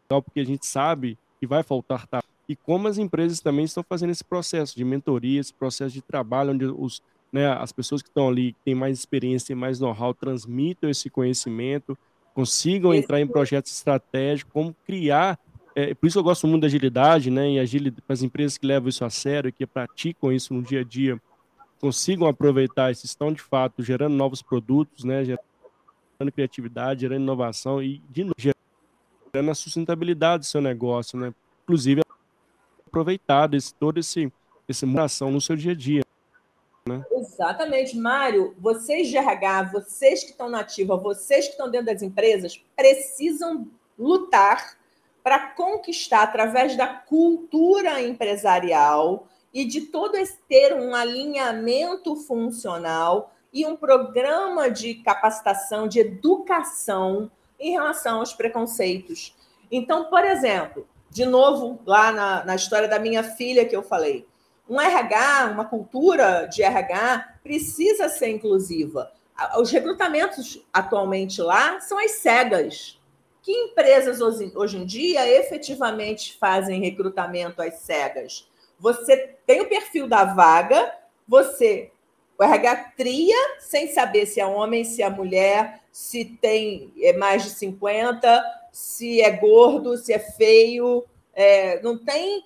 [0.09, 2.23] porque a gente sabe que vai faltar tá?
[2.49, 6.53] e como as empresas também estão fazendo esse processo de mentoria, esse processo de trabalho,
[6.53, 10.15] onde os, né, as pessoas que estão ali, que têm mais experiência e mais know-how,
[10.15, 11.99] transmitam esse conhecimento,
[12.37, 15.39] consigam entrar em projetos estratégicos, como criar.
[15.75, 17.53] É, por isso eu gosto muito da agilidade, né?
[17.53, 20.85] E agilidade, as empresas que levam isso a sério, que praticam isso no dia a
[20.85, 21.19] dia,
[21.81, 25.25] consigam aproveitar isso, estão de fato gerando novos produtos, né?
[25.25, 31.33] Gerando criatividade, gerando inovação e de novo, gerando a sustentabilidade do seu negócio, né?
[31.63, 32.03] Inclusive
[32.87, 34.31] aproveitado esse todo esse
[34.69, 36.06] essa mutação no seu dia a dia.
[36.87, 37.05] Né?
[37.11, 38.55] Exatamente, Mário.
[38.59, 43.67] Vocês de RH, vocês que estão na ativa, vocês que estão dentro das empresas, precisam
[43.99, 44.79] lutar
[45.23, 53.67] para conquistar através da cultura empresarial e de todo esse ter um alinhamento funcional e
[53.67, 59.35] um programa de capacitação, de educação em relação aos preconceitos.
[59.73, 64.29] Então, por exemplo, de novo, lá na, na história da minha filha que eu falei,
[64.69, 69.13] um RH, uma cultura de RH precisa ser inclusiva.
[69.59, 72.99] Os recrutamentos atualmente lá são as cegas.
[73.43, 78.49] Que empresas hoje em dia efetivamente fazem recrutamento às cegas?
[78.79, 80.93] Você tem o perfil da vaga,
[81.29, 81.93] você
[82.39, 87.45] o RH tria sem saber se é homem, se é mulher, se tem é mais
[87.45, 91.05] de 50, se é gordo, se é feio,
[91.39, 92.43] é, não tem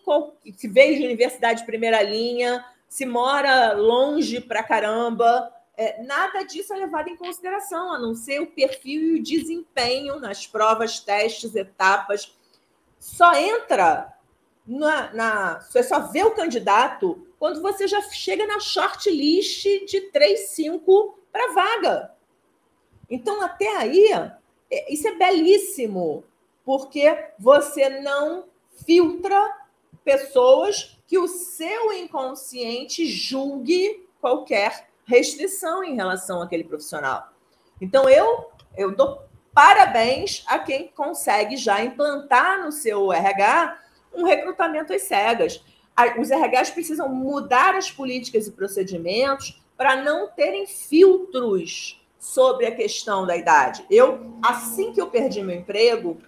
[0.56, 5.54] se veio de universidade de primeira linha, se mora longe pra caramba.
[5.76, 10.18] É, nada disso é levado em consideração, a não ser o perfil e o desempenho
[10.18, 12.36] nas provas, testes, etapas.
[12.98, 14.12] Só entra
[14.66, 15.60] na, na.
[15.60, 21.52] Você só vê o candidato quando você já chega na shortlist de 3, 5 para
[21.52, 22.14] vaga.
[23.08, 24.12] Então, até aí,
[24.68, 26.24] é, isso é belíssimo,
[26.64, 28.49] porque você não
[28.84, 29.56] filtra
[30.04, 37.32] pessoas que o seu inconsciente julgue qualquer restrição em relação àquele profissional.
[37.80, 43.78] Então, eu, eu dou parabéns a quem consegue já implantar no seu RH
[44.14, 45.64] um recrutamento às cegas.
[46.18, 53.26] Os RHs precisam mudar as políticas e procedimentos para não terem filtros sobre a questão
[53.26, 53.84] da idade.
[53.90, 56.18] Eu, assim que eu perdi meu emprego,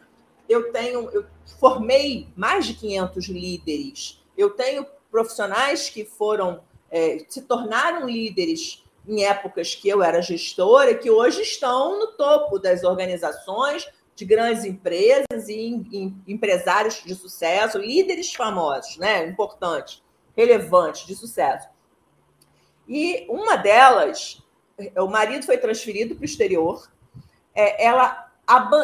[0.53, 1.25] eu tenho, eu
[1.59, 4.23] formei mais de 500 líderes.
[4.37, 10.95] Eu tenho profissionais que foram, é, se tornaram líderes em épocas que eu era gestora,
[10.95, 17.15] que hoje estão no topo das organizações de grandes empresas e em, em, empresários de
[17.15, 19.27] sucesso, líderes famosos, né?
[19.27, 20.03] Importantes,
[20.37, 21.69] relevantes, de sucesso.
[22.87, 24.43] E uma delas,
[24.97, 26.91] o marido foi transferido para o exterior,
[27.55, 28.31] é, ela,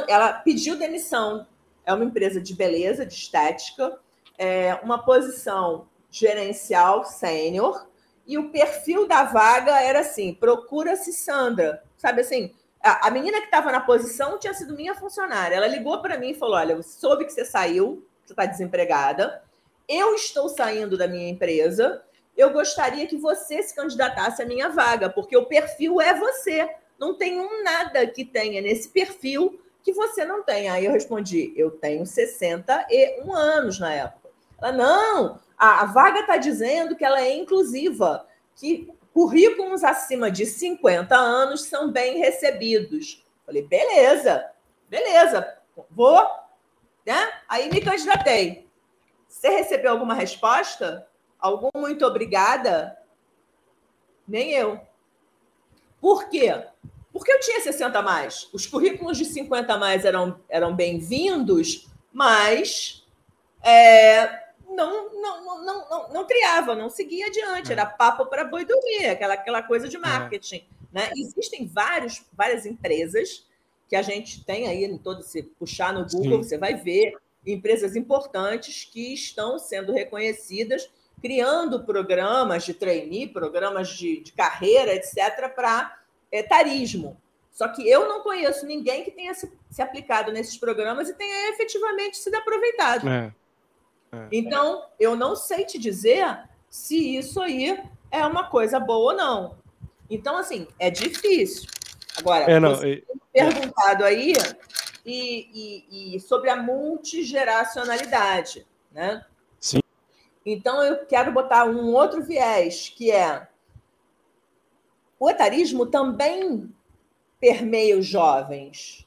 [0.08, 1.46] ela pediu demissão
[1.88, 3.98] é uma empresa de beleza, de estética,
[4.36, 7.88] é uma posição gerencial sênior,
[8.26, 11.82] e o perfil da vaga era assim: procura-se Sandra.
[11.96, 15.56] Sabe assim, a, menina que estava na posição tinha sido minha funcionária.
[15.56, 19.42] Ela ligou para mim e falou: Olha, eu soube que você saiu, você está desempregada.
[19.88, 22.02] Eu estou saindo da minha empresa.
[22.36, 26.68] Eu gostaria que você se candidatasse à minha vaga, porque o perfil é você.
[26.98, 30.68] Não tem um nada que tenha nesse perfil que você não tem.
[30.68, 34.28] Aí eu respondi, eu tenho 61 anos na época.
[34.60, 40.44] Ela, não, a, a vaga está dizendo que ela é inclusiva, que currículos acima de
[40.44, 43.24] 50 anos são bem recebidos.
[43.46, 44.50] Falei, beleza,
[44.90, 45.56] beleza,
[45.90, 46.22] vou,
[47.06, 47.32] né?
[47.48, 48.68] Aí me candidatei.
[49.26, 51.08] Você recebeu alguma resposta?
[51.38, 52.98] Algum muito obrigada?
[54.26, 54.78] Nem eu.
[55.98, 56.66] Por quê?
[57.18, 58.48] Porque eu tinha 60 a mais.
[58.52, 63.04] Os currículos de 50 a mais eram, eram bem-vindos, mas
[63.60, 67.72] é, não, não, não, não, não criava, não seguia adiante.
[67.72, 69.98] Era papo para boi dormir, aquela, aquela coisa de é.
[69.98, 70.64] marketing.
[70.92, 71.10] Né?
[71.16, 73.44] Existem vários, várias empresas
[73.88, 76.48] que a gente tem aí em todo se puxar no Google, Sim.
[76.50, 80.88] você vai ver empresas importantes que estão sendo reconhecidas,
[81.20, 85.98] criando programas de trainee, programas de, de carreira, etc., para
[86.30, 87.20] etarismo.
[87.50, 91.50] Só que eu não conheço ninguém que tenha se, se aplicado nesses programas e tenha
[91.50, 93.08] efetivamente sido aproveitado.
[93.08, 93.32] É.
[94.12, 94.28] É.
[94.32, 96.24] Então, eu não sei te dizer
[96.70, 99.58] se isso aí é uma coisa boa ou não.
[100.08, 101.68] Então, assim, é difícil.
[102.16, 104.32] Agora, é, não, você perguntado aí,
[105.04, 109.24] e, e, e sobre a multigeracionalidade, né?
[109.58, 109.80] Sim.
[110.44, 113.47] Então eu quero botar um outro viés, que é
[115.18, 116.72] o etarismo também
[117.40, 119.06] permeia os jovens,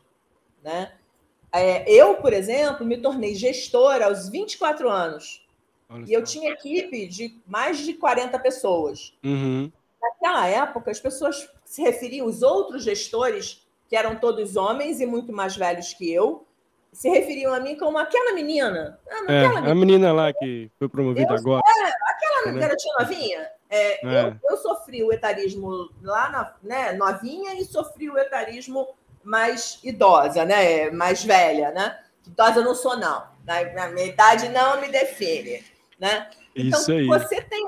[0.64, 0.94] né?
[1.54, 5.46] É, eu, por exemplo, me tornei gestora aos 24 anos.
[5.90, 9.14] Olha e eu tinha equipe de mais de 40 pessoas.
[9.24, 9.70] Uhum.
[10.02, 15.34] Naquela época, as pessoas se referiam, os outros gestores, que eram todos homens e muito
[15.34, 16.46] mais velhos que eu,
[16.94, 19.00] se referiam a mim como aquela menina.
[19.10, 19.72] Ah, é, menina.
[19.72, 21.62] A menina lá que foi promovida eu, agora.
[21.66, 22.60] É, aquela né?
[22.62, 23.52] garotinha novinha.
[23.72, 24.28] É, é.
[24.28, 28.86] Eu, eu, sofri o etarismo lá na, né, novinha e sofri o etarismo
[29.24, 30.92] mais idosa, né?
[30.92, 31.98] Mais velha, né?
[32.28, 33.26] Idosa eu não sou, não.
[33.46, 35.64] Na, na minha idade não me define.
[35.98, 36.30] Né?
[36.56, 37.66] Então, você tem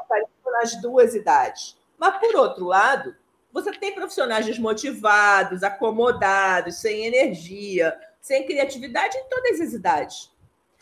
[0.53, 1.77] nas duas idades.
[1.97, 3.15] Mas, por outro lado,
[3.51, 10.31] você tem profissionais desmotivados, acomodados, sem energia, sem criatividade em todas as idades.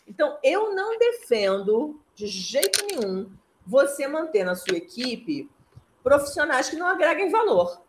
[0.06, 3.30] Então, eu não defendo de jeito nenhum
[3.66, 5.50] você manter na sua equipe
[6.02, 7.82] profissionais que não agreguem valor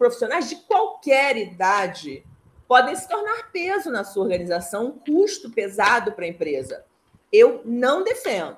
[0.00, 2.24] profissionais de qualquer idade
[2.66, 6.86] podem se tornar peso na sua organização, um custo pesado para a empresa.
[7.30, 8.56] Eu não defendo.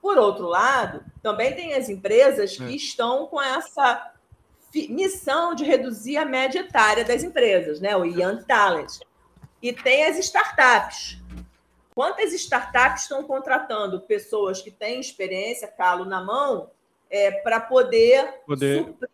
[0.00, 2.70] Por outro lado, também tem as empresas que é.
[2.70, 4.14] estão com essa
[4.88, 7.94] missão de reduzir a média etária das empresas, né?
[7.94, 9.00] o Young Talent.
[9.60, 11.19] E tem as startups.
[11.94, 16.70] Quantas startups estão contratando pessoas que têm experiência, calo na mão,
[17.10, 19.10] é, para poder, poder suprir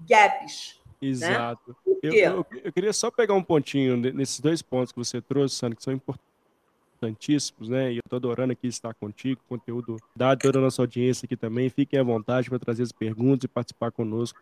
[0.00, 0.80] gaps?
[1.00, 1.08] Né?
[1.08, 1.76] Exato.
[1.86, 1.96] Né?
[2.02, 5.76] Eu, eu, eu, queria só pegar um pontinho nesses dois pontos que você trouxe, Sandro,
[5.76, 7.92] que são importantíssimos, né?
[7.92, 11.68] E eu estou adorando aqui estar contigo, conteúdo da toda a nossa audiência aqui também.
[11.68, 14.38] Fiquem à vontade para trazer as perguntas e participar conosco.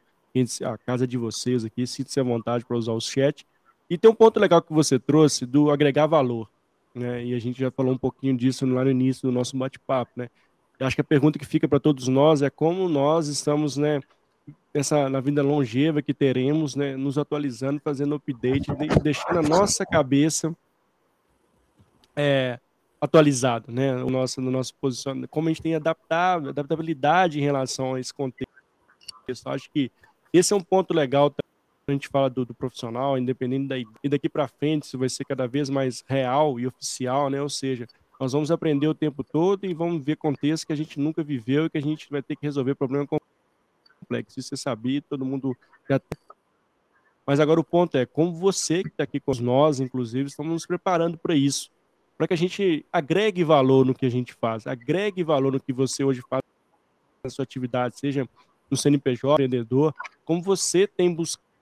[0.64, 3.46] A casa de vocês aqui, sinta-se à vontade para usar o chat.
[3.88, 6.48] E tem um ponto legal que você trouxe do agregar valor,
[6.94, 7.24] né?
[7.24, 10.28] E a gente já falou um pouquinho disso lá no início do nosso bate-papo, né?
[10.78, 14.00] Eu acho que a pergunta que fica para todos nós é como nós estamos, né?
[14.74, 18.66] essa na vida longeva que teremos, né, nos atualizando, fazendo update,
[19.02, 20.54] deixando a nossa cabeça
[22.16, 22.58] é,
[23.00, 28.00] atualizado, né, o nosso, no nosso posicionamento, como a gente tem adaptabilidade em relação a
[28.00, 28.52] esse contexto.
[29.46, 29.90] Acho que
[30.32, 31.32] esse é um ponto legal
[31.86, 35.24] a gente fala do, do profissional, independente da e daqui para frente isso vai ser
[35.24, 37.40] cada vez mais real e oficial, né?
[37.42, 37.86] Ou seja,
[38.18, 41.66] nós vamos aprender o tempo todo e vamos ver contextos que a gente nunca viveu
[41.66, 43.18] e que a gente vai ter que resolver problema com
[44.00, 44.38] complexo.
[44.38, 45.56] Isso você sabia, todo mundo
[45.88, 46.00] já
[47.26, 50.66] Mas agora o ponto é, como você que está aqui com nós, inclusive, estamos nos
[50.66, 51.70] preparando para isso.
[52.16, 55.72] Para que a gente agregue valor no que a gente faz, agregue valor no que
[55.72, 56.42] você hoje faz
[57.24, 58.28] na sua atividade, seja
[58.70, 59.94] no CNPJ, vendedor,
[60.24, 61.53] como você tem buscado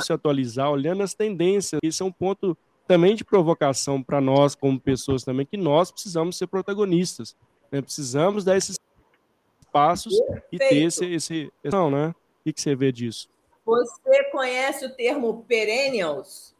[0.00, 1.80] se atualizar, olhando as tendências.
[1.82, 6.36] Esse é um ponto também de provocação para nós, como pessoas também, que nós precisamos
[6.36, 7.36] ser protagonistas.
[7.70, 7.82] Né?
[7.82, 8.78] Precisamos dar esses
[9.72, 10.46] passos Perfeito.
[10.52, 12.14] e ter esse, esse não, né?
[12.44, 13.28] O que você vê disso?
[13.64, 16.54] Você conhece o termo perennials?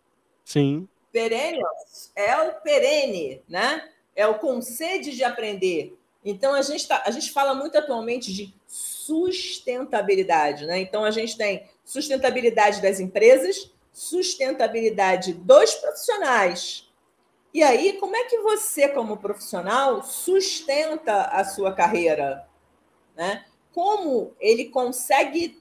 [0.45, 0.88] Sim.
[1.12, 3.88] Perennials é o perene, né?
[4.14, 5.97] É o com sede de aprender.
[6.25, 10.81] Então a gente tá, a gente fala muito atualmente de sustentabilidade, né?
[10.81, 16.87] Então a gente tem sustentabilidade das empresas, sustentabilidade dos profissionais.
[17.55, 22.47] E aí, como é que você, como profissional, sustenta a sua carreira?
[23.17, 23.45] né?
[23.73, 25.59] Como ele consegue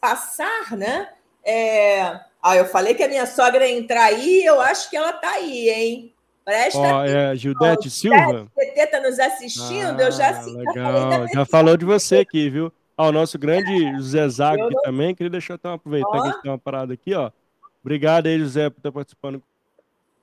[0.00, 1.08] passar, né?
[1.44, 2.20] É...
[2.42, 5.30] Ah, eu falei que a minha sogra ia entrar aí, eu acho que ela está
[5.30, 6.12] aí, hein?
[6.44, 8.42] Presta oh, é Gildete Silva.
[8.42, 11.26] O PT está nos assistindo, ah, eu já sim, legal.
[11.34, 12.72] Já falou de você aqui, viu?
[12.96, 15.14] Ah, o nosso grande José Zago aqui também.
[15.14, 16.12] Queria deixar então aproveitar oh.
[16.12, 17.30] que a gente tem uma parada aqui, ó.
[17.82, 19.42] Obrigado aí, José, por estar participando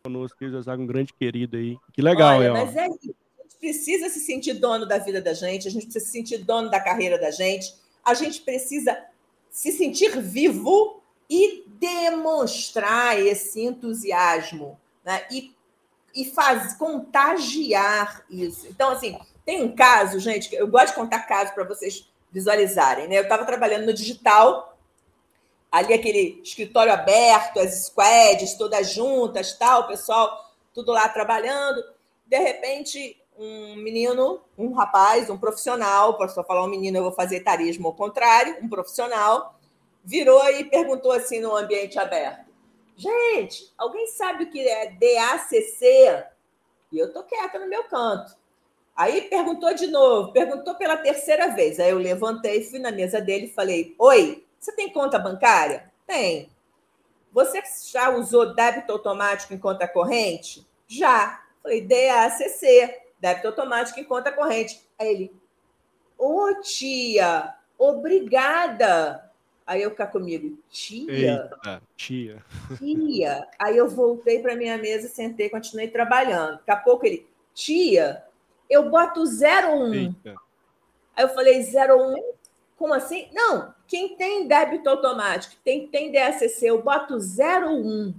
[0.04, 0.38] conosco.
[0.42, 1.78] José Zago, um grande querido aí.
[1.92, 2.54] Que legal, Olha, ó.
[2.54, 3.16] Mas é isso
[3.64, 6.82] precisa se sentir dono da vida da gente, a gente precisa se sentir dono da
[6.82, 9.06] carreira da gente, a gente precisa
[9.50, 15.26] se sentir vivo e demonstrar esse entusiasmo, né?
[15.32, 15.56] E,
[16.14, 18.68] e faz, contagiar isso.
[18.68, 23.20] Então, assim, tem um caso, gente, eu gosto de contar casos para vocês visualizarem, né?
[23.20, 24.76] Eu estava trabalhando no digital,
[25.72, 31.84] ali aquele escritório aberto, as squads todas juntas, tal, o pessoal tudo lá trabalhando.
[32.26, 37.38] De repente, um menino, um rapaz, um profissional, posso falar um menino, eu vou fazer
[37.38, 39.60] etarismo ao contrário, um profissional,
[40.04, 42.52] virou e perguntou assim no ambiente aberto:
[42.96, 46.26] Gente, alguém sabe o que é DACC?
[46.92, 48.36] E eu tô quieta no meu canto.
[48.96, 51.80] Aí perguntou de novo, perguntou pela terceira vez.
[51.80, 55.92] Aí eu levantei, fui na mesa dele e falei: Oi, você tem conta bancária?
[56.06, 56.50] Tem.
[57.32, 60.66] você já usou débito automático em conta corrente?
[60.88, 61.44] Já.
[61.62, 64.82] Falei, DACC, débito automático em conta corrente.
[65.00, 65.36] Aí ele,
[66.18, 69.32] ô oh, tia, obrigada.
[69.66, 71.12] Aí eu ficar comigo, tia?
[71.12, 72.44] Eita, tia.
[72.78, 73.48] Tia.
[73.58, 76.58] Aí eu voltei para minha mesa, sentei, continuei trabalhando.
[76.58, 78.24] Daqui a pouco ele, tia,
[78.70, 79.94] eu boto 01.
[79.94, 80.36] Eita.
[81.16, 82.34] Aí eu falei, 01?
[82.78, 83.30] Como assim?
[83.34, 88.14] Não, quem tem débito automático, quem tem DSC, eu boto 01.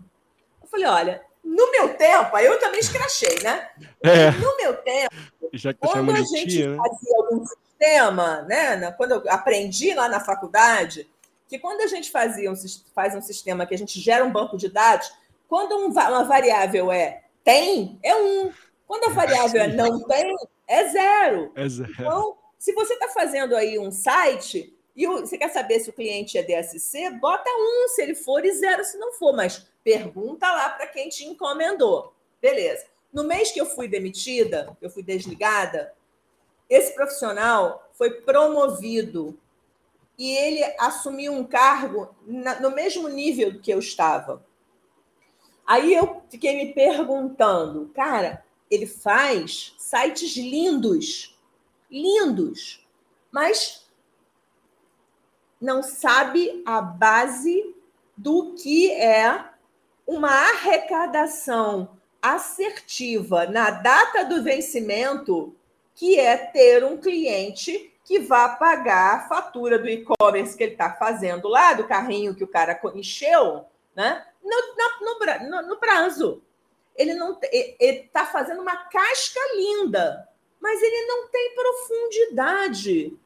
[0.62, 3.70] Eu falei, olha, no meu tempo, aí eu também escrachei, né?
[4.02, 4.30] É.
[4.32, 5.14] No meu tempo,
[5.50, 6.76] que quando a gente tia, né?
[6.76, 8.92] fazia algum sistema, né?
[8.92, 11.08] Quando eu aprendi lá na faculdade,
[11.48, 12.54] que quando a gente fazia um,
[12.94, 15.10] faz um sistema que a gente gera um banco de dados,
[15.48, 18.50] quando um, uma variável é tem, é um.
[18.94, 20.32] Quando a variável é não tem,
[20.68, 21.50] é zero.
[21.56, 21.92] É zero.
[21.92, 26.38] Então, se você está fazendo aí um site e você quer saber se o cliente
[26.38, 30.68] é DSC, bota um se ele for e zero se não for, mas pergunta lá
[30.70, 32.14] para quem te encomendou.
[32.40, 32.86] Beleza.
[33.12, 35.92] No mês que eu fui demitida, eu fui desligada,
[36.70, 39.36] esse profissional foi promovido
[40.16, 44.46] e ele assumiu um cargo no mesmo nível que eu estava.
[45.66, 51.34] Aí eu fiquei me perguntando, cara, ele faz sites lindos
[51.94, 52.84] lindos,
[53.30, 53.88] mas
[55.60, 57.74] não sabe a base
[58.16, 59.44] do que é
[60.06, 65.54] uma arrecadação assertiva na data do vencimento,
[65.94, 70.92] que é ter um cliente que vá pagar a fatura do e-commerce que ele está
[70.92, 74.26] fazendo lá, do carrinho que o cara encheu, né?
[74.42, 76.42] No, no, no prazo.
[76.96, 77.38] Ele não
[77.80, 80.28] está fazendo uma casca linda
[80.64, 83.16] mas ele não tem profundidade.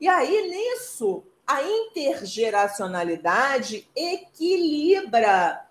[0.00, 5.62] E aí, nisso, a intergeracionalidade equilibra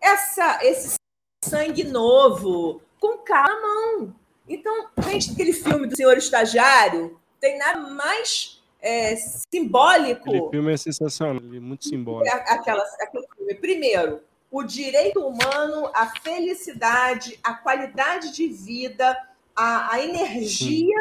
[0.00, 0.94] essa, esse
[1.44, 4.16] sangue novo com cada mão.
[4.48, 10.30] Então, gente, aquele filme do Senhor Estagiário, tem nada mais é, simbólico.
[10.30, 12.34] Aquele filme é sensacional, é muito simbólico.
[12.34, 13.54] Aquela, aquele filme.
[13.56, 19.16] Primeiro, o direito humano, a felicidade, a qualidade de vida
[19.54, 20.96] a, a energia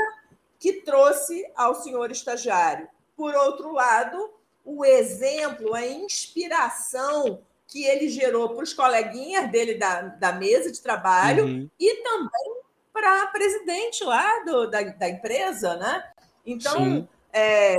[0.59, 2.87] que trouxe ao senhor estagiário.
[3.15, 4.31] Por outro lado,
[4.65, 10.81] o exemplo, a inspiração que ele gerou para os coleguinhas dele da, da mesa de
[10.81, 11.69] trabalho uhum.
[11.79, 12.59] e também
[12.91, 16.03] para a presidente lá do, da, da empresa, né?
[16.45, 17.77] Então, é,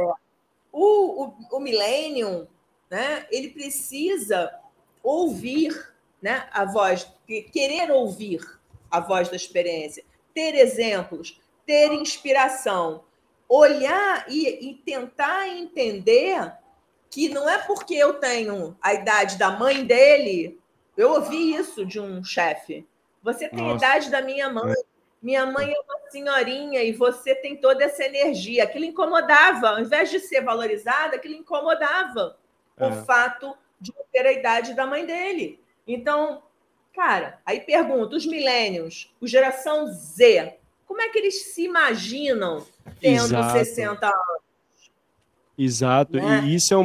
[0.73, 2.47] o, o, o Millennium,
[2.89, 4.51] né, ele precisa
[5.03, 7.11] ouvir né, a voz,
[7.53, 8.41] querer ouvir
[8.91, 13.05] a voz da experiência ter exemplos, ter inspiração,
[13.49, 16.53] olhar e, e tentar entender
[17.11, 20.61] que não é porque eu tenho a idade da mãe dele.
[20.97, 22.87] Eu ouvi isso de um chefe.
[23.23, 23.73] Você tem Nossa.
[23.73, 24.75] a idade da minha mãe.
[25.21, 28.65] Minha mãe é uma senhorinha e você tem toda essa energia.
[28.65, 29.71] Aquilo incomodava.
[29.71, 32.39] Ao invés de ser valorizada, aquilo incomodava
[32.79, 32.87] é.
[32.87, 35.61] o fato de ter a idade da mãe dele.
[35.87, 36.43] Então,
[36.95, 40.57] Cara, aí pergunta, os milênios, o geração Z,
[40.87, 42.67] como é que eles se imaginam
[43.01, 43.59] tendo Exato.
[43.59, 44.91] 60 anos?
[45.57, 46.43] Exato, né?
[46.45, 46.85] e isso é um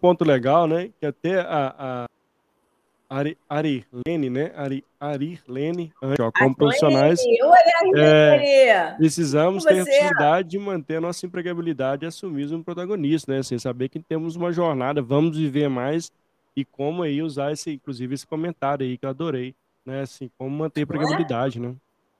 [0.00, 0.90] ponto legal, né?
[1.00, 2.06] Que até a, a
[3.10, 4.52] Ari, Arilene, né?
[4.54, 7.18] Ari, Arilene, ó, como profissionais,
[7.96, 13.42] é, precisamos ter a possibilidade de manter a nossa empregabilidade e assumir um protagonista, né?
[13.42, 16.12] Sem saber que temos uma jornada, vamos viver mais
[16.54, 19.54] e como aí usar esse, inclusive esse comentário aí que eu adorei,
[19.86, 20.02] né?
[20.02, 21.74] Assim, como manter a empregabilidade, né?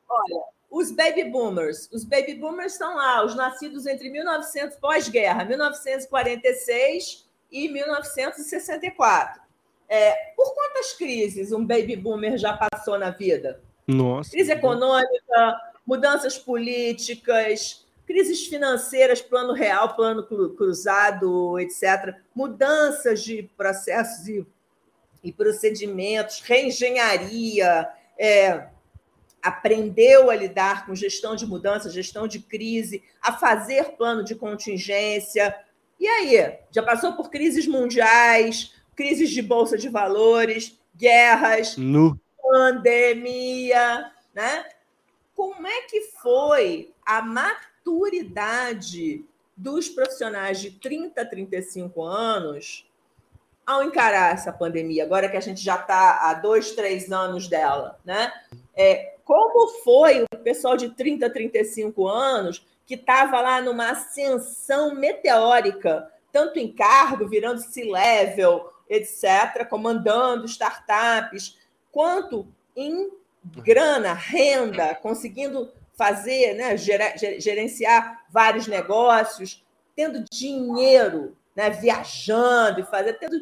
[0.08, 7.28] Olha, os baby boomers, os baby boomers estão lá, os nascidos entre 1900 pós-guerra, 1946
[7.52, 9.47] e 1964.
[9.88, 13.62] É, por quantas crises um baby boomer já passou na vida?
[13.86, 14.30] Nossa.
[14.30, 20.22] Crise econômica, mudanças políticas, crises financeiras, plano real, plano
[20.54, 24.46] cruzado, etc., mudanças de processos e,
[25.24, 28.68] e procedimentos, reengenharia, é,
[29.42, 35.54] aprendeu a lidar com gestão de mudança, gestão de crise, a fazer plano de contingência.
[35.98, 36.58] E aí?
[36.70, 42.20] Já passou por crises mundiais, crises de bolsa de valores, guerras, no.
[42.42, 44.66] pandemia, né?
[45.36, 49.24] Como é que foi a maturidade
[49.56, 52.84] dos profissionais de 30 a 35 anos
[53.64, 58.00] ao encarar essa pandemia, agora que a gente já está há dois, três anos dela,
[58.04, 58.32] né?
[58.74, 64.92] É, como foi o pessoal de 30 a 35 anos que estava lá numa ascensão
[64.92, 71.58] meteórica, tanto em cargo, virando C-level, etc., comandando startups,
[71.90, 73.10] quanto em
[73.44, 79.64] grana, renda, conseguindo fazer, né, gerenciar vários negócios,
[79.96, 83.36] tendo dinheiro, né, viajando e fazer, tendo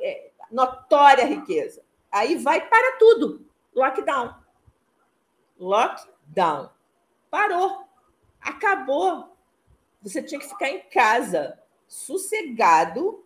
[0.00, 1.82] é, notória riqueza.
[2.12, 3.46] Aí vai para tudo.
[3.74, 4.34] Lockdown.
[5.58, 6.70] Lockdown.
[7.30, 7.84] Parou.
[8.40, 9.36] Acabou.
[10.02, 11.58] Você tinha que ficar em casa,
[11.88, 13.25] sossegado,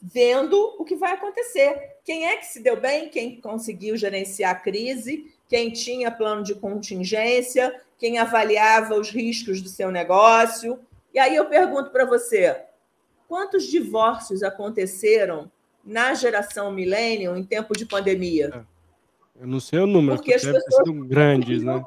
[0.00, 1.96] vendo o que vai acontecer.
[2.04, 3.08] Quem é que se deu bem?
[3.08, 5.34] Quem conseguiu gerenciar a crise?
[5.48, 7.74] Quem tinha plano de contingência?
[7.98, 10.78] Quem avaliava os riscos do seu negócio?
[11.12, 12.62] E aí eu pergunto para você:
[13.26, 15.50] quantos divórcios aconteceram
[15.84, 18.66] na geração millennium em tempo de pandemia?
[19.38, 21.84] É, eu não sei o número, porque as pessoas grandes, né?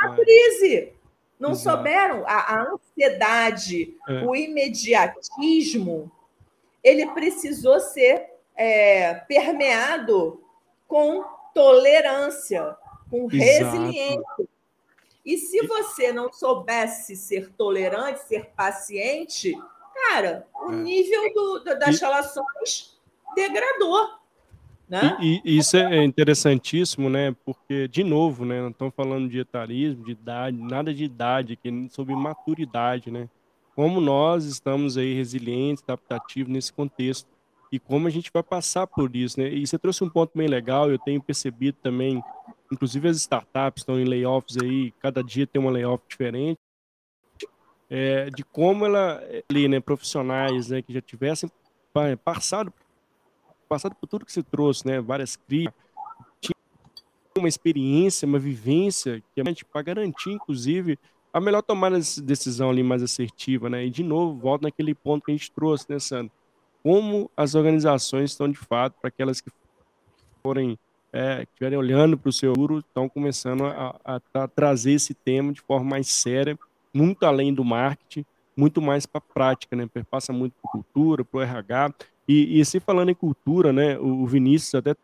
[0.00, 0.16] A é.
[0.16, 0.92] crise.
[1.38, 1.76] Não Exato.
[1.76, 4.24] souberam a, a ansiedade, é.
[4.24, 6.10] o imediatismo,
[6.82, 10.42] ele precisou ser é, permeado
[10.86, 12.76] com tolerância,
[13.10, 14.48] com resiliência.
[15.24, 19.58] E se você não soubesse ser tolerante, ser paciente,
[20.08, 20.76] cara, o é.
[20.76, 22.96] nível do, das relações
[23.34, 24.08] degradou.
[24.88, 25.16] Né?
[25.20, 27.34] E, e, isso é interessantíssimo, né?
[27.44, 28.60] Porque, de novo, né?
[28.60, 33.28] Não estamos falando de etarismo, de idade, nada de idade aqui, sobre maturidade, né?
[33.76, 37.28] Como nós estamos aí resilientes, adaptativos nesse contexto
[37.70, 39.50] e como a gente vai passar por isso, né?
[39.50, 42.22] E você trouxe um ponto bem legal, eu tenho percebido também,
[42.72, 46.58] inclusive as startups estão em layoffs aí, cada dia tem uma layoff diferente,
[47.90, 51.50] é, de como ela, ali, né, profissionais, né, que já tivessem
[52.24, 52.72] passado
[53.68, 55.00] passado por tudo que você trouxe, né?
[55.00, 55.72] Várias crises,
[56.40, 56.54] tinha
[57.36, 60.98] uma experiência, uma vivência que a gente para garantir, inclusive,
[61.36, 63.84] a melhor tomada de decisão ali mais assertiva, né?
[63.84, 66.32] E de novo, volta naquele ponto que a gente trouxe, né, Sandro?
[66.82, 69.50] Como as organizações estão de fato para aquelas que
[70.42, 70.78] forem
[71.12, 75.52] é, estiverem olhando para o seu futuro, estão começando a, a, a, trazer esse tema
[75.52, 76.58] de forma mais séria,
[76.94, 78.24] muito além do marketing,
[78.56, 79.86] muito mais para a prática, né?
[80.10, 81.92] Passa muito para cultura, para o RH,
[82.26, 84.96] e, e se falando em cultura, né, o Vinícius até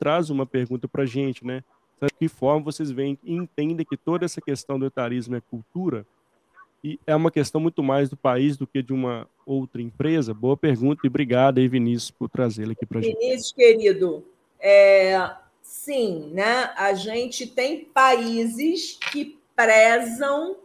[0.00, 1.62] traz uma pergunta para a gente, né?
[2.00, 6.06] De que forma vocês veem e entendem que toda essa questão do etarismo é cultura?
[6.82, 10.34] E é uma questão muito mais do país do que de uma outra empresa?
[10.34, 13.18] Boa pergunta e obrigado aí, Vinícius, por trazê-la aqui para a gente.
[13.18, 14.24] Vinícius, querido,
[14.60, 15.30] é,
[15.62, 16.74] sim, né?
[16.76, 20.56] A gente tem países que prezam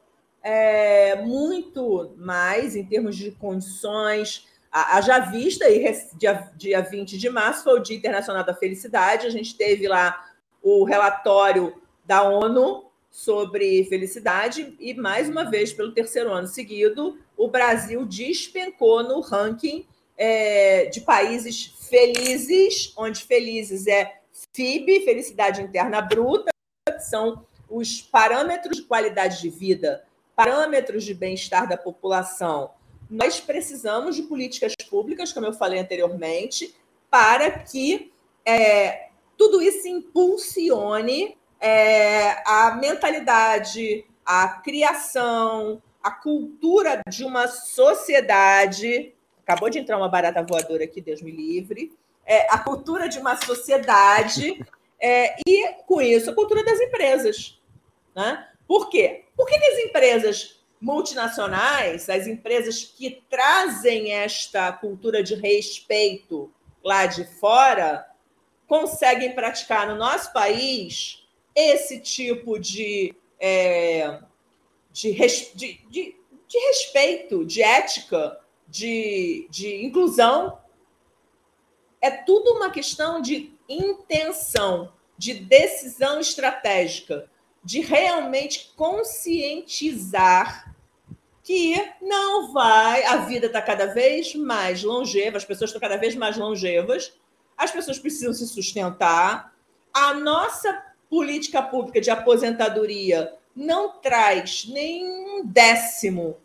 [0.44, 7.64] é, muito mais em termos de condições Haja vista, e dia, dia 20 de março
[7.64, 10.29] foi o Dia Internacional da Felicidade, a gente teve lá
[10.70, 11.74] o relatório
[12.06, 19.04] da ONU sobre felicidade, e mais uma vez, pelo terceiro ano seguido, o Brasil despencou
[19.04, 24.20] no ranking é, de países felizes, onde felizes é
[24.54, 26.52] FIB, Felicidade Interna Bruta,
[26.88, 30.04] que são os parâmetros de qualidade de vida,
[30.36, 32.72] parâmetros de bem-estar da população.
[33.10, 36.76] Nós precisamos de políticas públicas, como eu falei anteriormente,
[37.10, 38.12] para que
[38.46, 39.09] é,
[39.40, 49.14] tudo isso impulsione é, a mentalidade, a criação, a cultura de uma sociedade.
[49.42, 51.98] Acabou de entrar uma barata voadora aqui, Deus me livre.
[52.26, 54.62] É, a cultura de uma sociedade
[55.00, 57.62] é, e, com isso, a cultura das empresas.
[58.14, 58.46] Né?
[58.68, 59.24] Por quê?
[59.38, 66.52] Por que, que as empresas multinacionais, as empresas que trazem esta cultura de respeito
[66.84, 68.06] lá de fora,
[68.70, 74.20] conseguem praticar no nosso país esse tipo de, é,
[74.92, 76.16] de, de, de,
[76.48, 80.60] de, respeito, de ética, de, de inclusão.
[82.00, 87.28] É tudo uma questão de intenção, de decisão estratégica,
[87.64, 90.76] de realmente conscientizar
[91.44, 96.14] que não vai, a vida está cada vez mais longeva, as pessoas estão cada vez
[96.14, 97.12] mais longevas,
[97.60, 99.54] as pessoas precisam se sustentar.
[99.94, 106.38] A nossa política pública de aposentadoria não traz nem um décimo.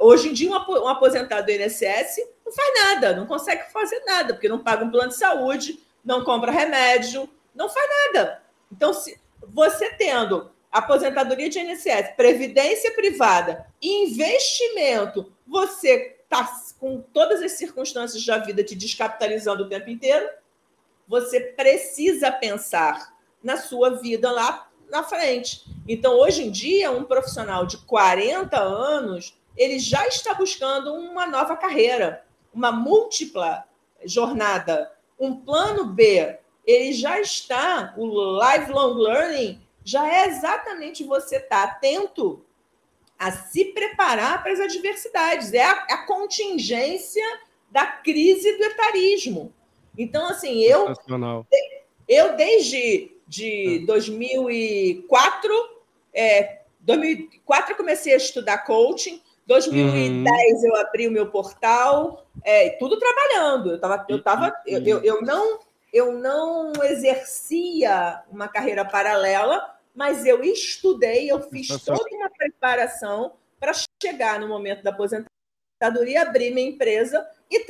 [0.00, 4.48] Hoje em dia, um aposentado do INSS não faz nada, não consegue fazer nada, porque
[4.48, 8.42] não paga um plano de saúde, não compra remédio, não faz nada.
[8.72, 16.46] Então, se você tendo aposentadoria de INSS, previdência privada, investimento, você está
[16.78, 20.28] com todas as circunstâncias da vida te descapitalizando o tempo inteiro,
[21.06, 25.64] você precisa pensar na sua vida lá na frente.
[25.86, 31.56] Então, hoje em dia, um profissional de 40 anos, ele já está buscando uma nova
[31.56, 33.64] carreira, uma múltipla
[34.04, 41.66] jornada um plano B, ele já está, o lifelong learning já é exatamente você estar
[41.66, 42.44] tá atento
[43.18, 47.24] a se preparar para as adversidades, é a, a contingência
[47.70, 49.52] da crise do etarismo.
[49.96, 50.94] Então, assim, eu,
[52.08, 55.52] eu desde de 2004,
[56.14, 60.68] é, 2004 eu comecei a estudar coaching, 2010 uhum.
[60.68, 63.72] eu abri o meu portal, é, tudo trabalhando.
[63.72, 65.58] Eu tava, eu tava, eu, eu, eu, não,
[65.92, 73.72] eu não exercia uma carreira paralela, mas eu estudei, eu fiz toda uma preparação para
[74.00, 77.66] chegar no momento da aposentadoria, abrir minha empresa e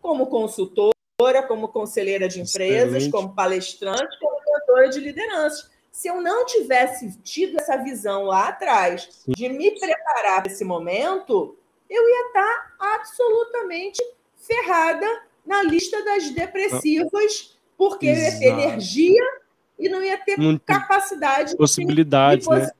[0.00, 3.10] como consultora, como conselheira de empresas, Excelente.
[3.10, 9.24] como palestrante, como mentora de liderança se eu não tivesse tido essa visão lá atrás
[9.26, 11.58] de me preparar para esse momento,
[11.90, 14.00] eu ia estar absolutamente
[14.36, 18.44] ferrada na lista das depressivas, porque Exato.
[18.44, 19.37] eu ia ter energia
[19.78, 22.70] e não ia ter Muito capacidade possibilidades, de, de né?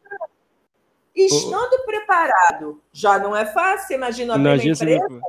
[1.14, 1.84] Estando oh.
[1.84, 3.94] preparado, já não é fácil.
[3.94, 5.20] Imagina abrir minha empresa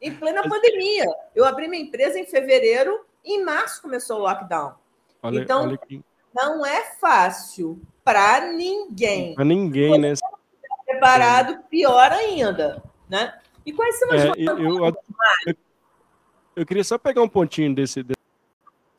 [0.00, 1.06] em plena pandemia.
[1.34, 4.74] Eu abri minha empresa em fevereiro, e em março começou o lockdown.
[5.22, 9.34] Olha, então, olha que não é fácil para ninguém.
[9.34, 10.12] Para ninguém, né?
[10.84, 13.38] Preparado, pior ainda, né?
[13.64, 15.56] E quais são as é, eu, eu,
[16.54, 18.04] eu, queria só pegar um pontinho desse,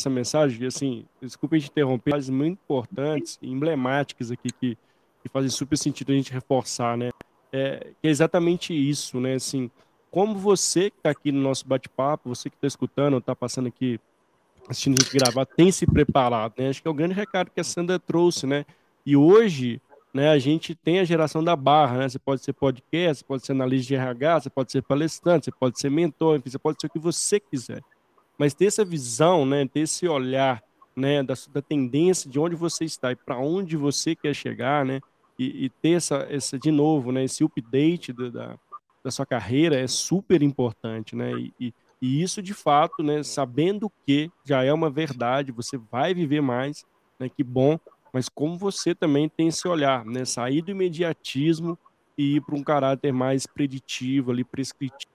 [0.05, 4.77] dessa mensagem, assim, desculpe te interromper, mas muito importantes, emblemáticas aqui que,
[5.21, 7.09] que fazem super sentido a gente reforçar, né?
[7.51, 9.33] É, que é exatamente isso, né?
[9.33, 9.69] Assim,
[10.11, 13.99] como você que está aqui no nosso bate-papo, você que está escutando, está passando aqui
[14.67, 16.69] assistindo a gente gravar, tem se preparado, né?
[16.69, 18.65] Acho que é o grande recado que a Sandra trouxe, né?
[19.05, 19.81] E hoje,
[20.13, 22.09] né, a gente tem a geração da barra, né?
[22.09, 25.51] Você pode ser podcast, você pode ser analista de RH, você pode ser palestrante, você
[25.51, 27.81] pode ser mentor, enfim, você pode ser o que você quiser.
[28.37, 30.61] Mas ter essa visão, né, ter esse olhar,
[30.95, 34.99] né, da, da tendência de onde você está e para onde você quer chegar, né?
[35.37, 38.59] E, e, ter essa, essa, de novo, né, esse update da, da,
[39.03, 41.33] da sua carreira é super importante, né?
[41.33, 46.13] E, e e isso, de fato, né, sabendo que já é uma verdade, você vai
[46.13, 46.85] viver mais,
[47.19, 47.79] né, que bom,
[48.13, 51.77] mas como você também tem esse olhar, né, sair do imediatismo
[52.17, 55.14] e ir para um caráter mais preditivo, ali, prescritivo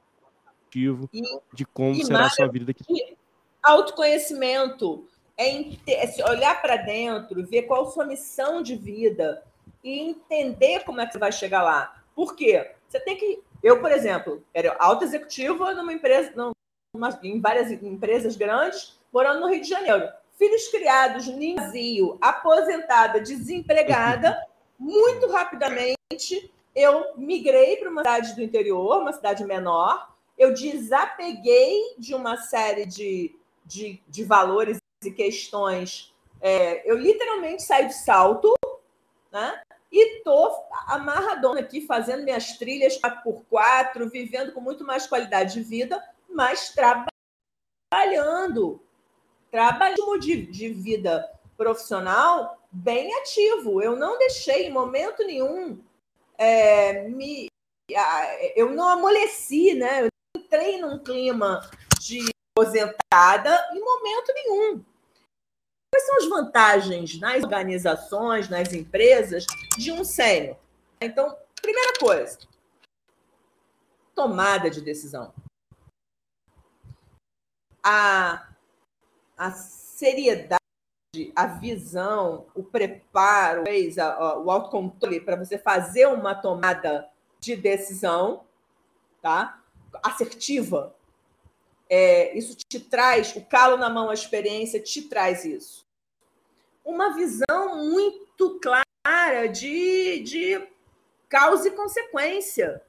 [0.78, 3.16] e, de como será a sua vida daqui.
[3.62, 5.06] Autoconhecimento
[5.36, 5.50] é,
[5.86, 9.42] é olhar para dentro, ver qual a sua missão de vida
[9.82, 12.02] e entender como é que você vai chegar lá.
[12.14, 12.70] Por quê?
[12.88, 13.42] Você tem que.
[13.62, 16.52] Eu, por exemplo, era alta executiva numa empresa, não,
[17.22, 20.08] em várias empresas grandes, morando no Rio de Janeiro.
[20.38, 24.38] Filhos criados, ninho vazio, aposentada, desempregada,
[24.78, 30.10] muito rapidamente eu migrei para uma cidade do interior, uma cidade menor.
[30.40, 36.14] Eu desapeguei de uma série de, de, de valores e questões.
[36.40, 38.54] É, eu literalmente saí de salto,
[39.30, 39.62] né?
[39.92, 40.50] E tô
[40.86, 46.74] amarradona aqui, fazendo minhas trilhas 4x4, vivendo com muito mais qualidade de vida, mas
[47.92, 48.80] trabalhando,
[49.50, 53.82] trabalho de, de vida profissional bem ativo.
[53.82, 55.84] Eu não deixei em momento nenhum
[56.38, 57.48] é, me.
[58.56, 60.09] Eu não amoleci, né?
[60.50, 61.70] Entrei num clima
[62.00, 64.84] de aposentada em momento nenhum.
[65.94, 69.46] Quais são as vantagens nas organizações, nas empresas,
[69.78, 70.56] de um sênior?
[71.00, 72.38] Então, primeira coisa,
[74.12, 75.32] tomada de decisão
[77.82, 78.48] a,
[79.36, 80.58] a seriedade,
[81.34, 83.64] a visão, o preparo,
[84.44, 88.44] o autocontrole para você fazer uma tomada de decisão,
[89.20, 89.59] tá?
[90.02, 90.94] Assertiva.
[91.88, 95.86] É, isso te traz, o calo na mão, a experiência te traz isso.
[96.84, 100.68] Uma visão muito clara de, de
[101.28, 102.82] causa e consequência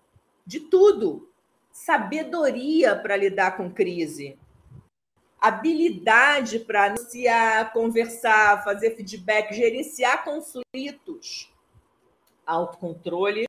[0.45, 1.31] de tudo.
[1.71, 4.37] Sabedoria para lidar com crise
[5.41, 11.51] habilidade para anunciar, conversar, fazer feedback, gerenciar conflitos,
[12.45, 13.47] autocontrole,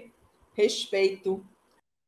[0.55, 1.47] respeito,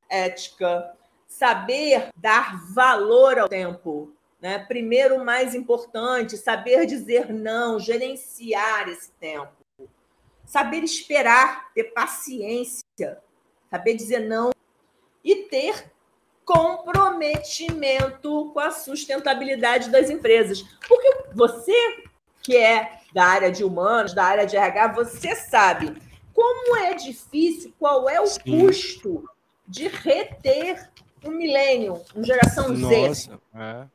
[0.08, 0.96] ética,
[1.38, 4.12] saber dar valor ao tempo.
[4.40, 4.58] Né?
[4.58, 9.52] Primeiro, o mais importante, saber dizer não, gerenciar esse tempo.
[10.44, 13.18] Saber esperar, ter paciência,
[13.70, 14.52] saber dizer não
[15.24, 15.90] e ter
[16.44, 20.62] comprometimento com a sustentabilidade das empresas.
[20.86, 22.04] Porque você
[22.42, 25.96] que é da área de humanos, da área de RH, você sabe
[26.34, 28.66] como é difícil, qual é o Sim.
[28.66, 29.24] custo
[29.66, 30.90] de reter
[31.26, 33.38] um milênio, uma geração Nossa, Z.
[33.54, 33.86] É.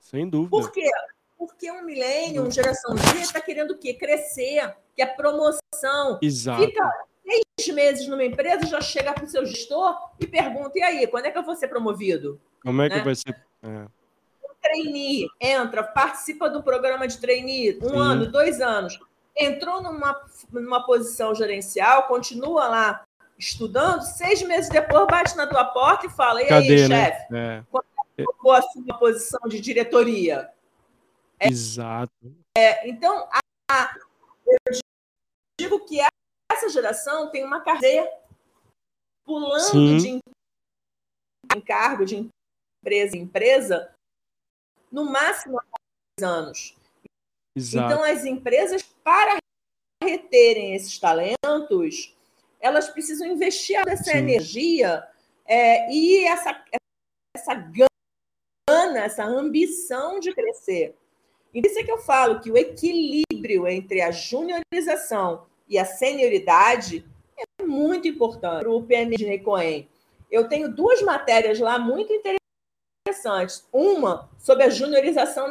[0.00, 0.50] Sem dúvida.
[0.50, 0.90] Por quê?
[1.38, 3.94] Porque um milênio, uma geração Z, está querendo o quê?
[3.94, 6.18] Crescer, que é promoção.
[6.20, 6.64] Exato.
[6.64, 11.06] Fica seis meses numa empresa, já chega para o seu gestor e pergunta: e aí,
[11.06, 12.40] quando é que eu vou ser promovido?
[12.62, 13.02] Como é que né?
[13.02, 13.34] vai ser?
[13.62, 13.86] É.
[14.44, 17.98] Um trainee entra, participa do programa de trainee, um Sim.
[17.98, 18.98] ano, dois anos,
[19.36, 20.20] entrou numa,
[20.52, 23.04] numa posição gerencial, continua lá
[23.42, 27.10] estudando, seis meses depois bate na tua porta e fala: e Cadê, aí, né?
[27.10, 27.34] chefe?
[27.34, 27.64] É.
[27.70, 27.86] Quando
[28.16, 30.50] é que eu assumir uma posição de diretoria?
[31.38, 32.12] É, Exato.
[32.56, 33.40] É, então, a,
[33.70, 33.96] a,
[34.46, 34.80] eu
[35.60, 35.98] digo que
[36.50, 38.08] essa geração tem uma carreira
[39.24, 39.96] pulando Sim.
[39.98, 40.18] de
[41.56, 42.28] encargo de
[42.80, 43.92] empresa em empresa,
[44.90, 45.64] no máximo há
[46.20, 46.76] 10 anos.
[47.56, 47.92] Exato.
[47.92, 49.38] Então, as empresas, para
[50.02, 52.14] reterem esses talentos,
[52.62, 54.18] elas precisam investir essa Sim.
[54.18, 55.04] energia
[55.44, 56.64] é, e essa,
[57.36, 60.96] essa gana, essa ambição de crescer.
[61.52, 67.04] E isso é que eu falo que o equilíbrio entre a juniorização e a senioridade
[67.36, 69.88] é muito importante para o PNG Coen.
[70.30, 73.66] Eu tenho duas matérias lá muito interessantes.
[73.72, 75.50] Uma sobre a juniorização,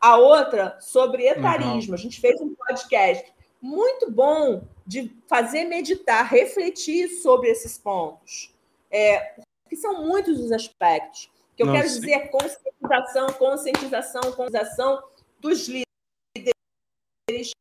[0.00, 1.90] a outra sobre etarismo.
[1.90, 1.98] Uhum.
[1.98, 8.52] A gente fez um podcast muito bom de fazer meditar, refletir sobre esses pontos.
[8.90, 11.30] É, que são muitos os aspectos.
[11.56, 11.80] que eu Nossa.
[11.80, 15.02] quero dizer é conscientização, conscientização, conscientização
[15.40, 17.52] dos líderes,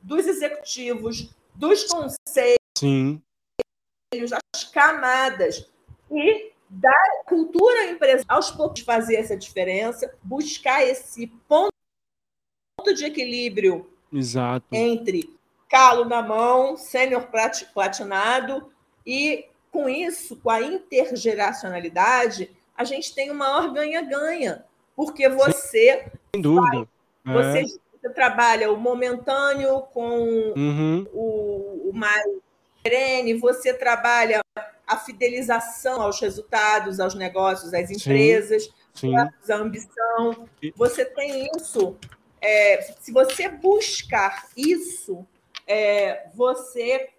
[0.00, 3.20] dos executivos, dos conselhos, Sim.
[4.54, 5.68] as camadas
[6.10, 11.72] e da cultura empresarial aos poucos fazer essa diferença, buscar esse ponto
[12.94, 14.66] de equilíbrio Exato.
[14.72, 15.34] entre
[15.74, 17.26] calo na mão, sênior
[17.74, 18.70] platinado,
[19.04, 24.64] e com isso, com a intergeracionalidade, a gente tem o maior ganha-ganha,
[24.94, 26.06] porque você.
[26.32, 26.86] Sem dúvida.
[27.24, 27.64] Vai, você, é.
[27.64, 31.06] você, trabalha o momentâneo com uhum.
[31.12, 32.22] o, o mais
[32.80, 34.40] perene, você trabalha
[34.86, 39.10] a fidelização aos resultados, aos negócios, às empresas, Sim.
[39.10, 39.16] Sim.
[39.16, 40.48] a ambição.
[40.76, 41.96] Você tem isso
[42.44, 45.26] é, se você buscar isso,
[45.66, 47.10] é, você,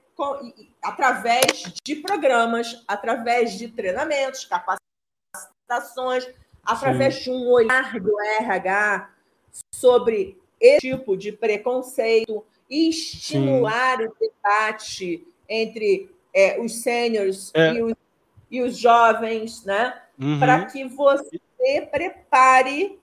[0.82, 6.28] através de programas, através de treinamentos, capacitações,
[6.64, 7.24] através Sim.
[7.24, 9.10] de um olhar do RH
[9.74, 14.06] sobre esse tipo de preconceito, e estimular Sim.
[14.06, 17.74] o debate entre é, os sêniores é.
[17.74, 17.94] e, os,
[18.52, 20.02] e os jovens, né?
[20.20, 20.40] Uhum.
[20.40, 21.40] Para que você
[21.92, 23.00] prepare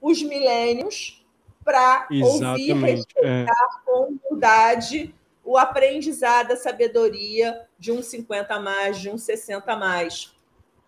[0.00, 1.24] os milênios
[1.66, 3.46] para ouvir, respeitar é.
[3.84, 5.12] com humildade
[5.44, 10.34] o aprendizado, a sabedoria de um 50 a mais, de um 60 a mais.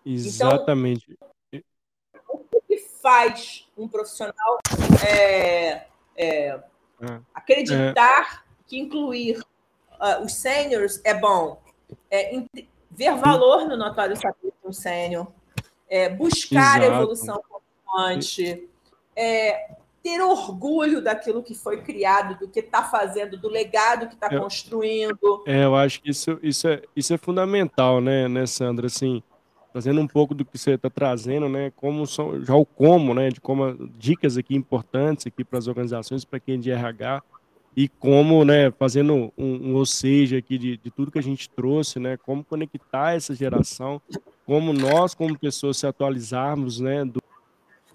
[0.05, 1.17] Exatamente.
[1.51, 4.59] Então, o que faz um profissional
[5.05, 6.61] é, é, é.
[7.33, 11.61] acreditar que incluir uh, os sêniores é bom?
[12.09, 12.41] É,
[12.91, 15.27] ver valor no notório saber de um sênior,
[15.89, 16.93] é, buscar Exato.
[16.93, 18.69] a evolução constante,
[19.15, 24.29] é, ter orgulho daquilo que foi criado, do que está fazendo, do legado que está
[24.29, 25.43] construindo.
[25.45, 28.87] É, eu acho que isso, isso, é, isso é fundamental, né, né, Sandra?
[28.87, 29.21] Assim,
[29.71, 31.71] trazendo um pouco do que você está trazendo, né?
[31.75, 33.29] Como são, já o como, né?
[33.29, 37.21] De como dicas aqui importantes aqui para as organizações, para quem é de RH
[37.75, 38.71] e como, né?
[38.71, 42.17] Fazendo um, um ou seja aqui de, de tudo que a gente trouxe, né?
[42.17, 44.01] Como conectar essa geração,
[44.45, 47.05] como nós, como pessoas, se atualizarmos, né?
[47.05, 47.18] Do,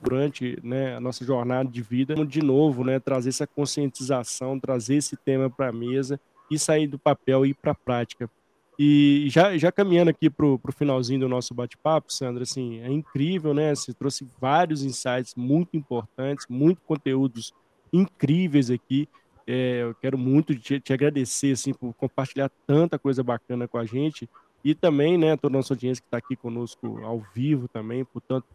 [0.05, 5.17] durante né, a nossa jornada de vida, de novo, né, trazer essa conscientização, trazer esse
[5.17, 8.31] tema para a mesa e sair do papel e ir para a prática.
[8.79, 13.55] E já, já caminhando aqui para o finalzinho do nosso bate-papo, Sandra, assim, é incrível,
[13.55, 13.75] né?
[13.75, 17.55] Você trouxe vários insights muito importantes, muito conteúdos
[17.93, 19.09] incríveis aqui.
[19.47, 23.85] É, eu quero muito te, te, agradecer assim, por compartilhar tanta coisa bacana com a
[23.85, 24.29] gente
[24.65, 28.21] e também, né, toda a nossa audiência que está aqui conosco ao vivo também, por
[28.23, 28.47] tanto,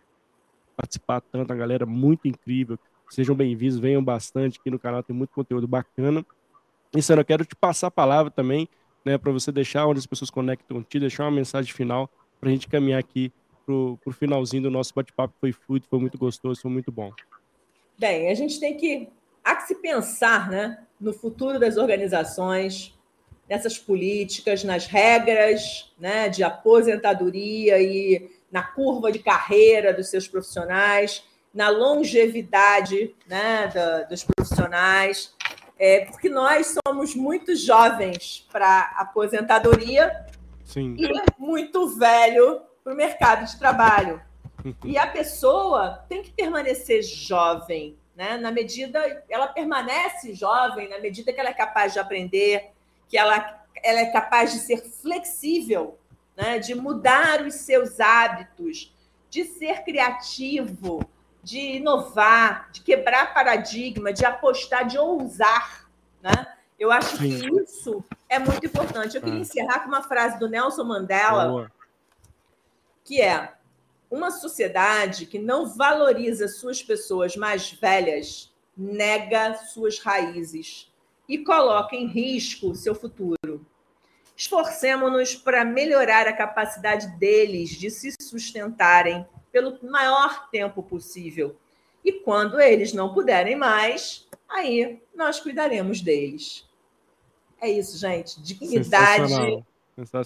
[0.80, 2.80] participar tanto, a galera muito incrível.
[3.10, 6.26] Sejam bem-vindos, venham bastante aqui no canal, tem muito conteúdo bacana.
[6.96, 8.70] E, Sandra, eu quero te passar a palavra também,
[9.04, 12.10] né, para você deixar onde as pessoas conectam contigo, deixar uma mensagem final
[12.40, 13.30] para a gente caminhar aqui
[13.66, 15.34] para o finalzinho do nosso bate-papo.
[15.42, 17.12] Foi fluido, foi muito gostoso, foi muito bom.
[17.98, 19.10] Bem, a gente tem que,
[19.44, 22.98] há que se pensar né, no futuro das organizações,
[23.50, 31.24] nessas políticas, nas regras né, de aposentadoria e na curva de carreira dos seus profissionais,
[31.54, 35.34] na longevidade né, da, dos profissionais,
[35.78, 40.26] é, porque nós somos muito jovens para aposentadoria
[40.66, 40.96] Sim.
[40.98, 44.22] e muito velho para o mercado de trabalho.
[44.84, 48.38] E a pessoa tem que permanecer jovem, né?
[48.38, 52.72] Na medida ela permanece jovem na medida que ela é capaz de aprender,
[53.08, 55.98] que ela, ela é capaz de ser flexível,
[56.40, 56.58] né?
[56.58, 58.96] De mudar os seus hábitos,
[59.30, 61.02] de ser criativo,
[61.44, 65.90] de inovar, de quebrar paradigma, de apostar, de ousar,
[66.22, 66.56] né?
[66.80, 69.18] Eu acho que isso é muito importante.
[69.18, 69.42] Eu queria é.
[69.42, 71.70] encerrar com uma frase do Nelson Mandela,
[73.04, 73.54] que é:
[74.10, 80.90] uma sociedade que não valoriza suas pessoas mais velhas nega suas raízes
[81.28, 83.66] e coloca em risco seu futuro.
[84.40, 91.58] Esforcemos-nos para melhorar a capacidade deles de se sustentarem pelo maior tempo possível.
[92.06, 96.66] E quando eles não puderem mais, aí nós cuidaremos deles.
[97.60, 98.42] É isso, gente.
[98.42, 99.34] Dignidade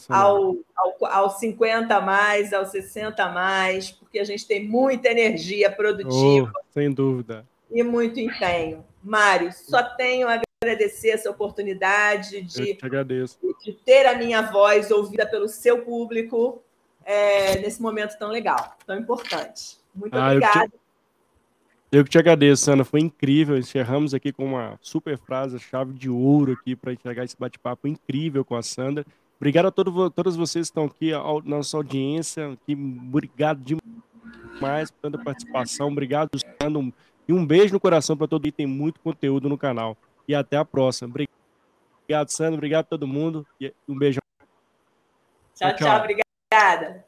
[0.07, 5.09] ao, ao, aos 50 a mais, aos 60 a mais, porque a gente tem muita
[5.09, 6.53] energia produtiva.
[6.55, 7.43] Oh, sem dúvida.
[7.72, 8.86] E muito empenho.
[9.03, 15.47] Mário, só tenho a agradecer essa oportunidade de, de ter a minha voz ouvida pelo
[15.47, 16.61] seu público
[17.05, 19.78] é, nesse momento tão legal, tão importante.
[19.93, 20.72] Muito ah, obrigada.
[21.91, 22.84] Eu que te agradeço, Ana.
[22.84, 23.57] Foi incrível.
[23.57, 28.43] Encerramos aqui com uma super frase, chave de ouro aqui para entregar esse bate-papo incrível
[28.43, 29.05] com a Sandra.
[29.38, 32.53] Obrigado a todo, todos vocês que estão aqui, a nossa audiência.
[32.53, 35.89] Aqui, obrigado demais por tanta participação.
[35.89, 36.91] Obrigado, Sandra.
[37.28, 38.53] E um beijo no coração para todo mundo.
[38.53, 39.95] Tem muito conteúdo no canal.
[40.28, 41.09] E até a próxima.
[41.09, 42.55] Obrigado, Sandra.
[42.55, 43.45] Obrigado a todo mundo.
[43.59, 44.19] E um beijo.
[45.55, 45.78] Tchau, tchau.
[45.78, 45.99] tchau.
[45.99, 47.05] Obrigada.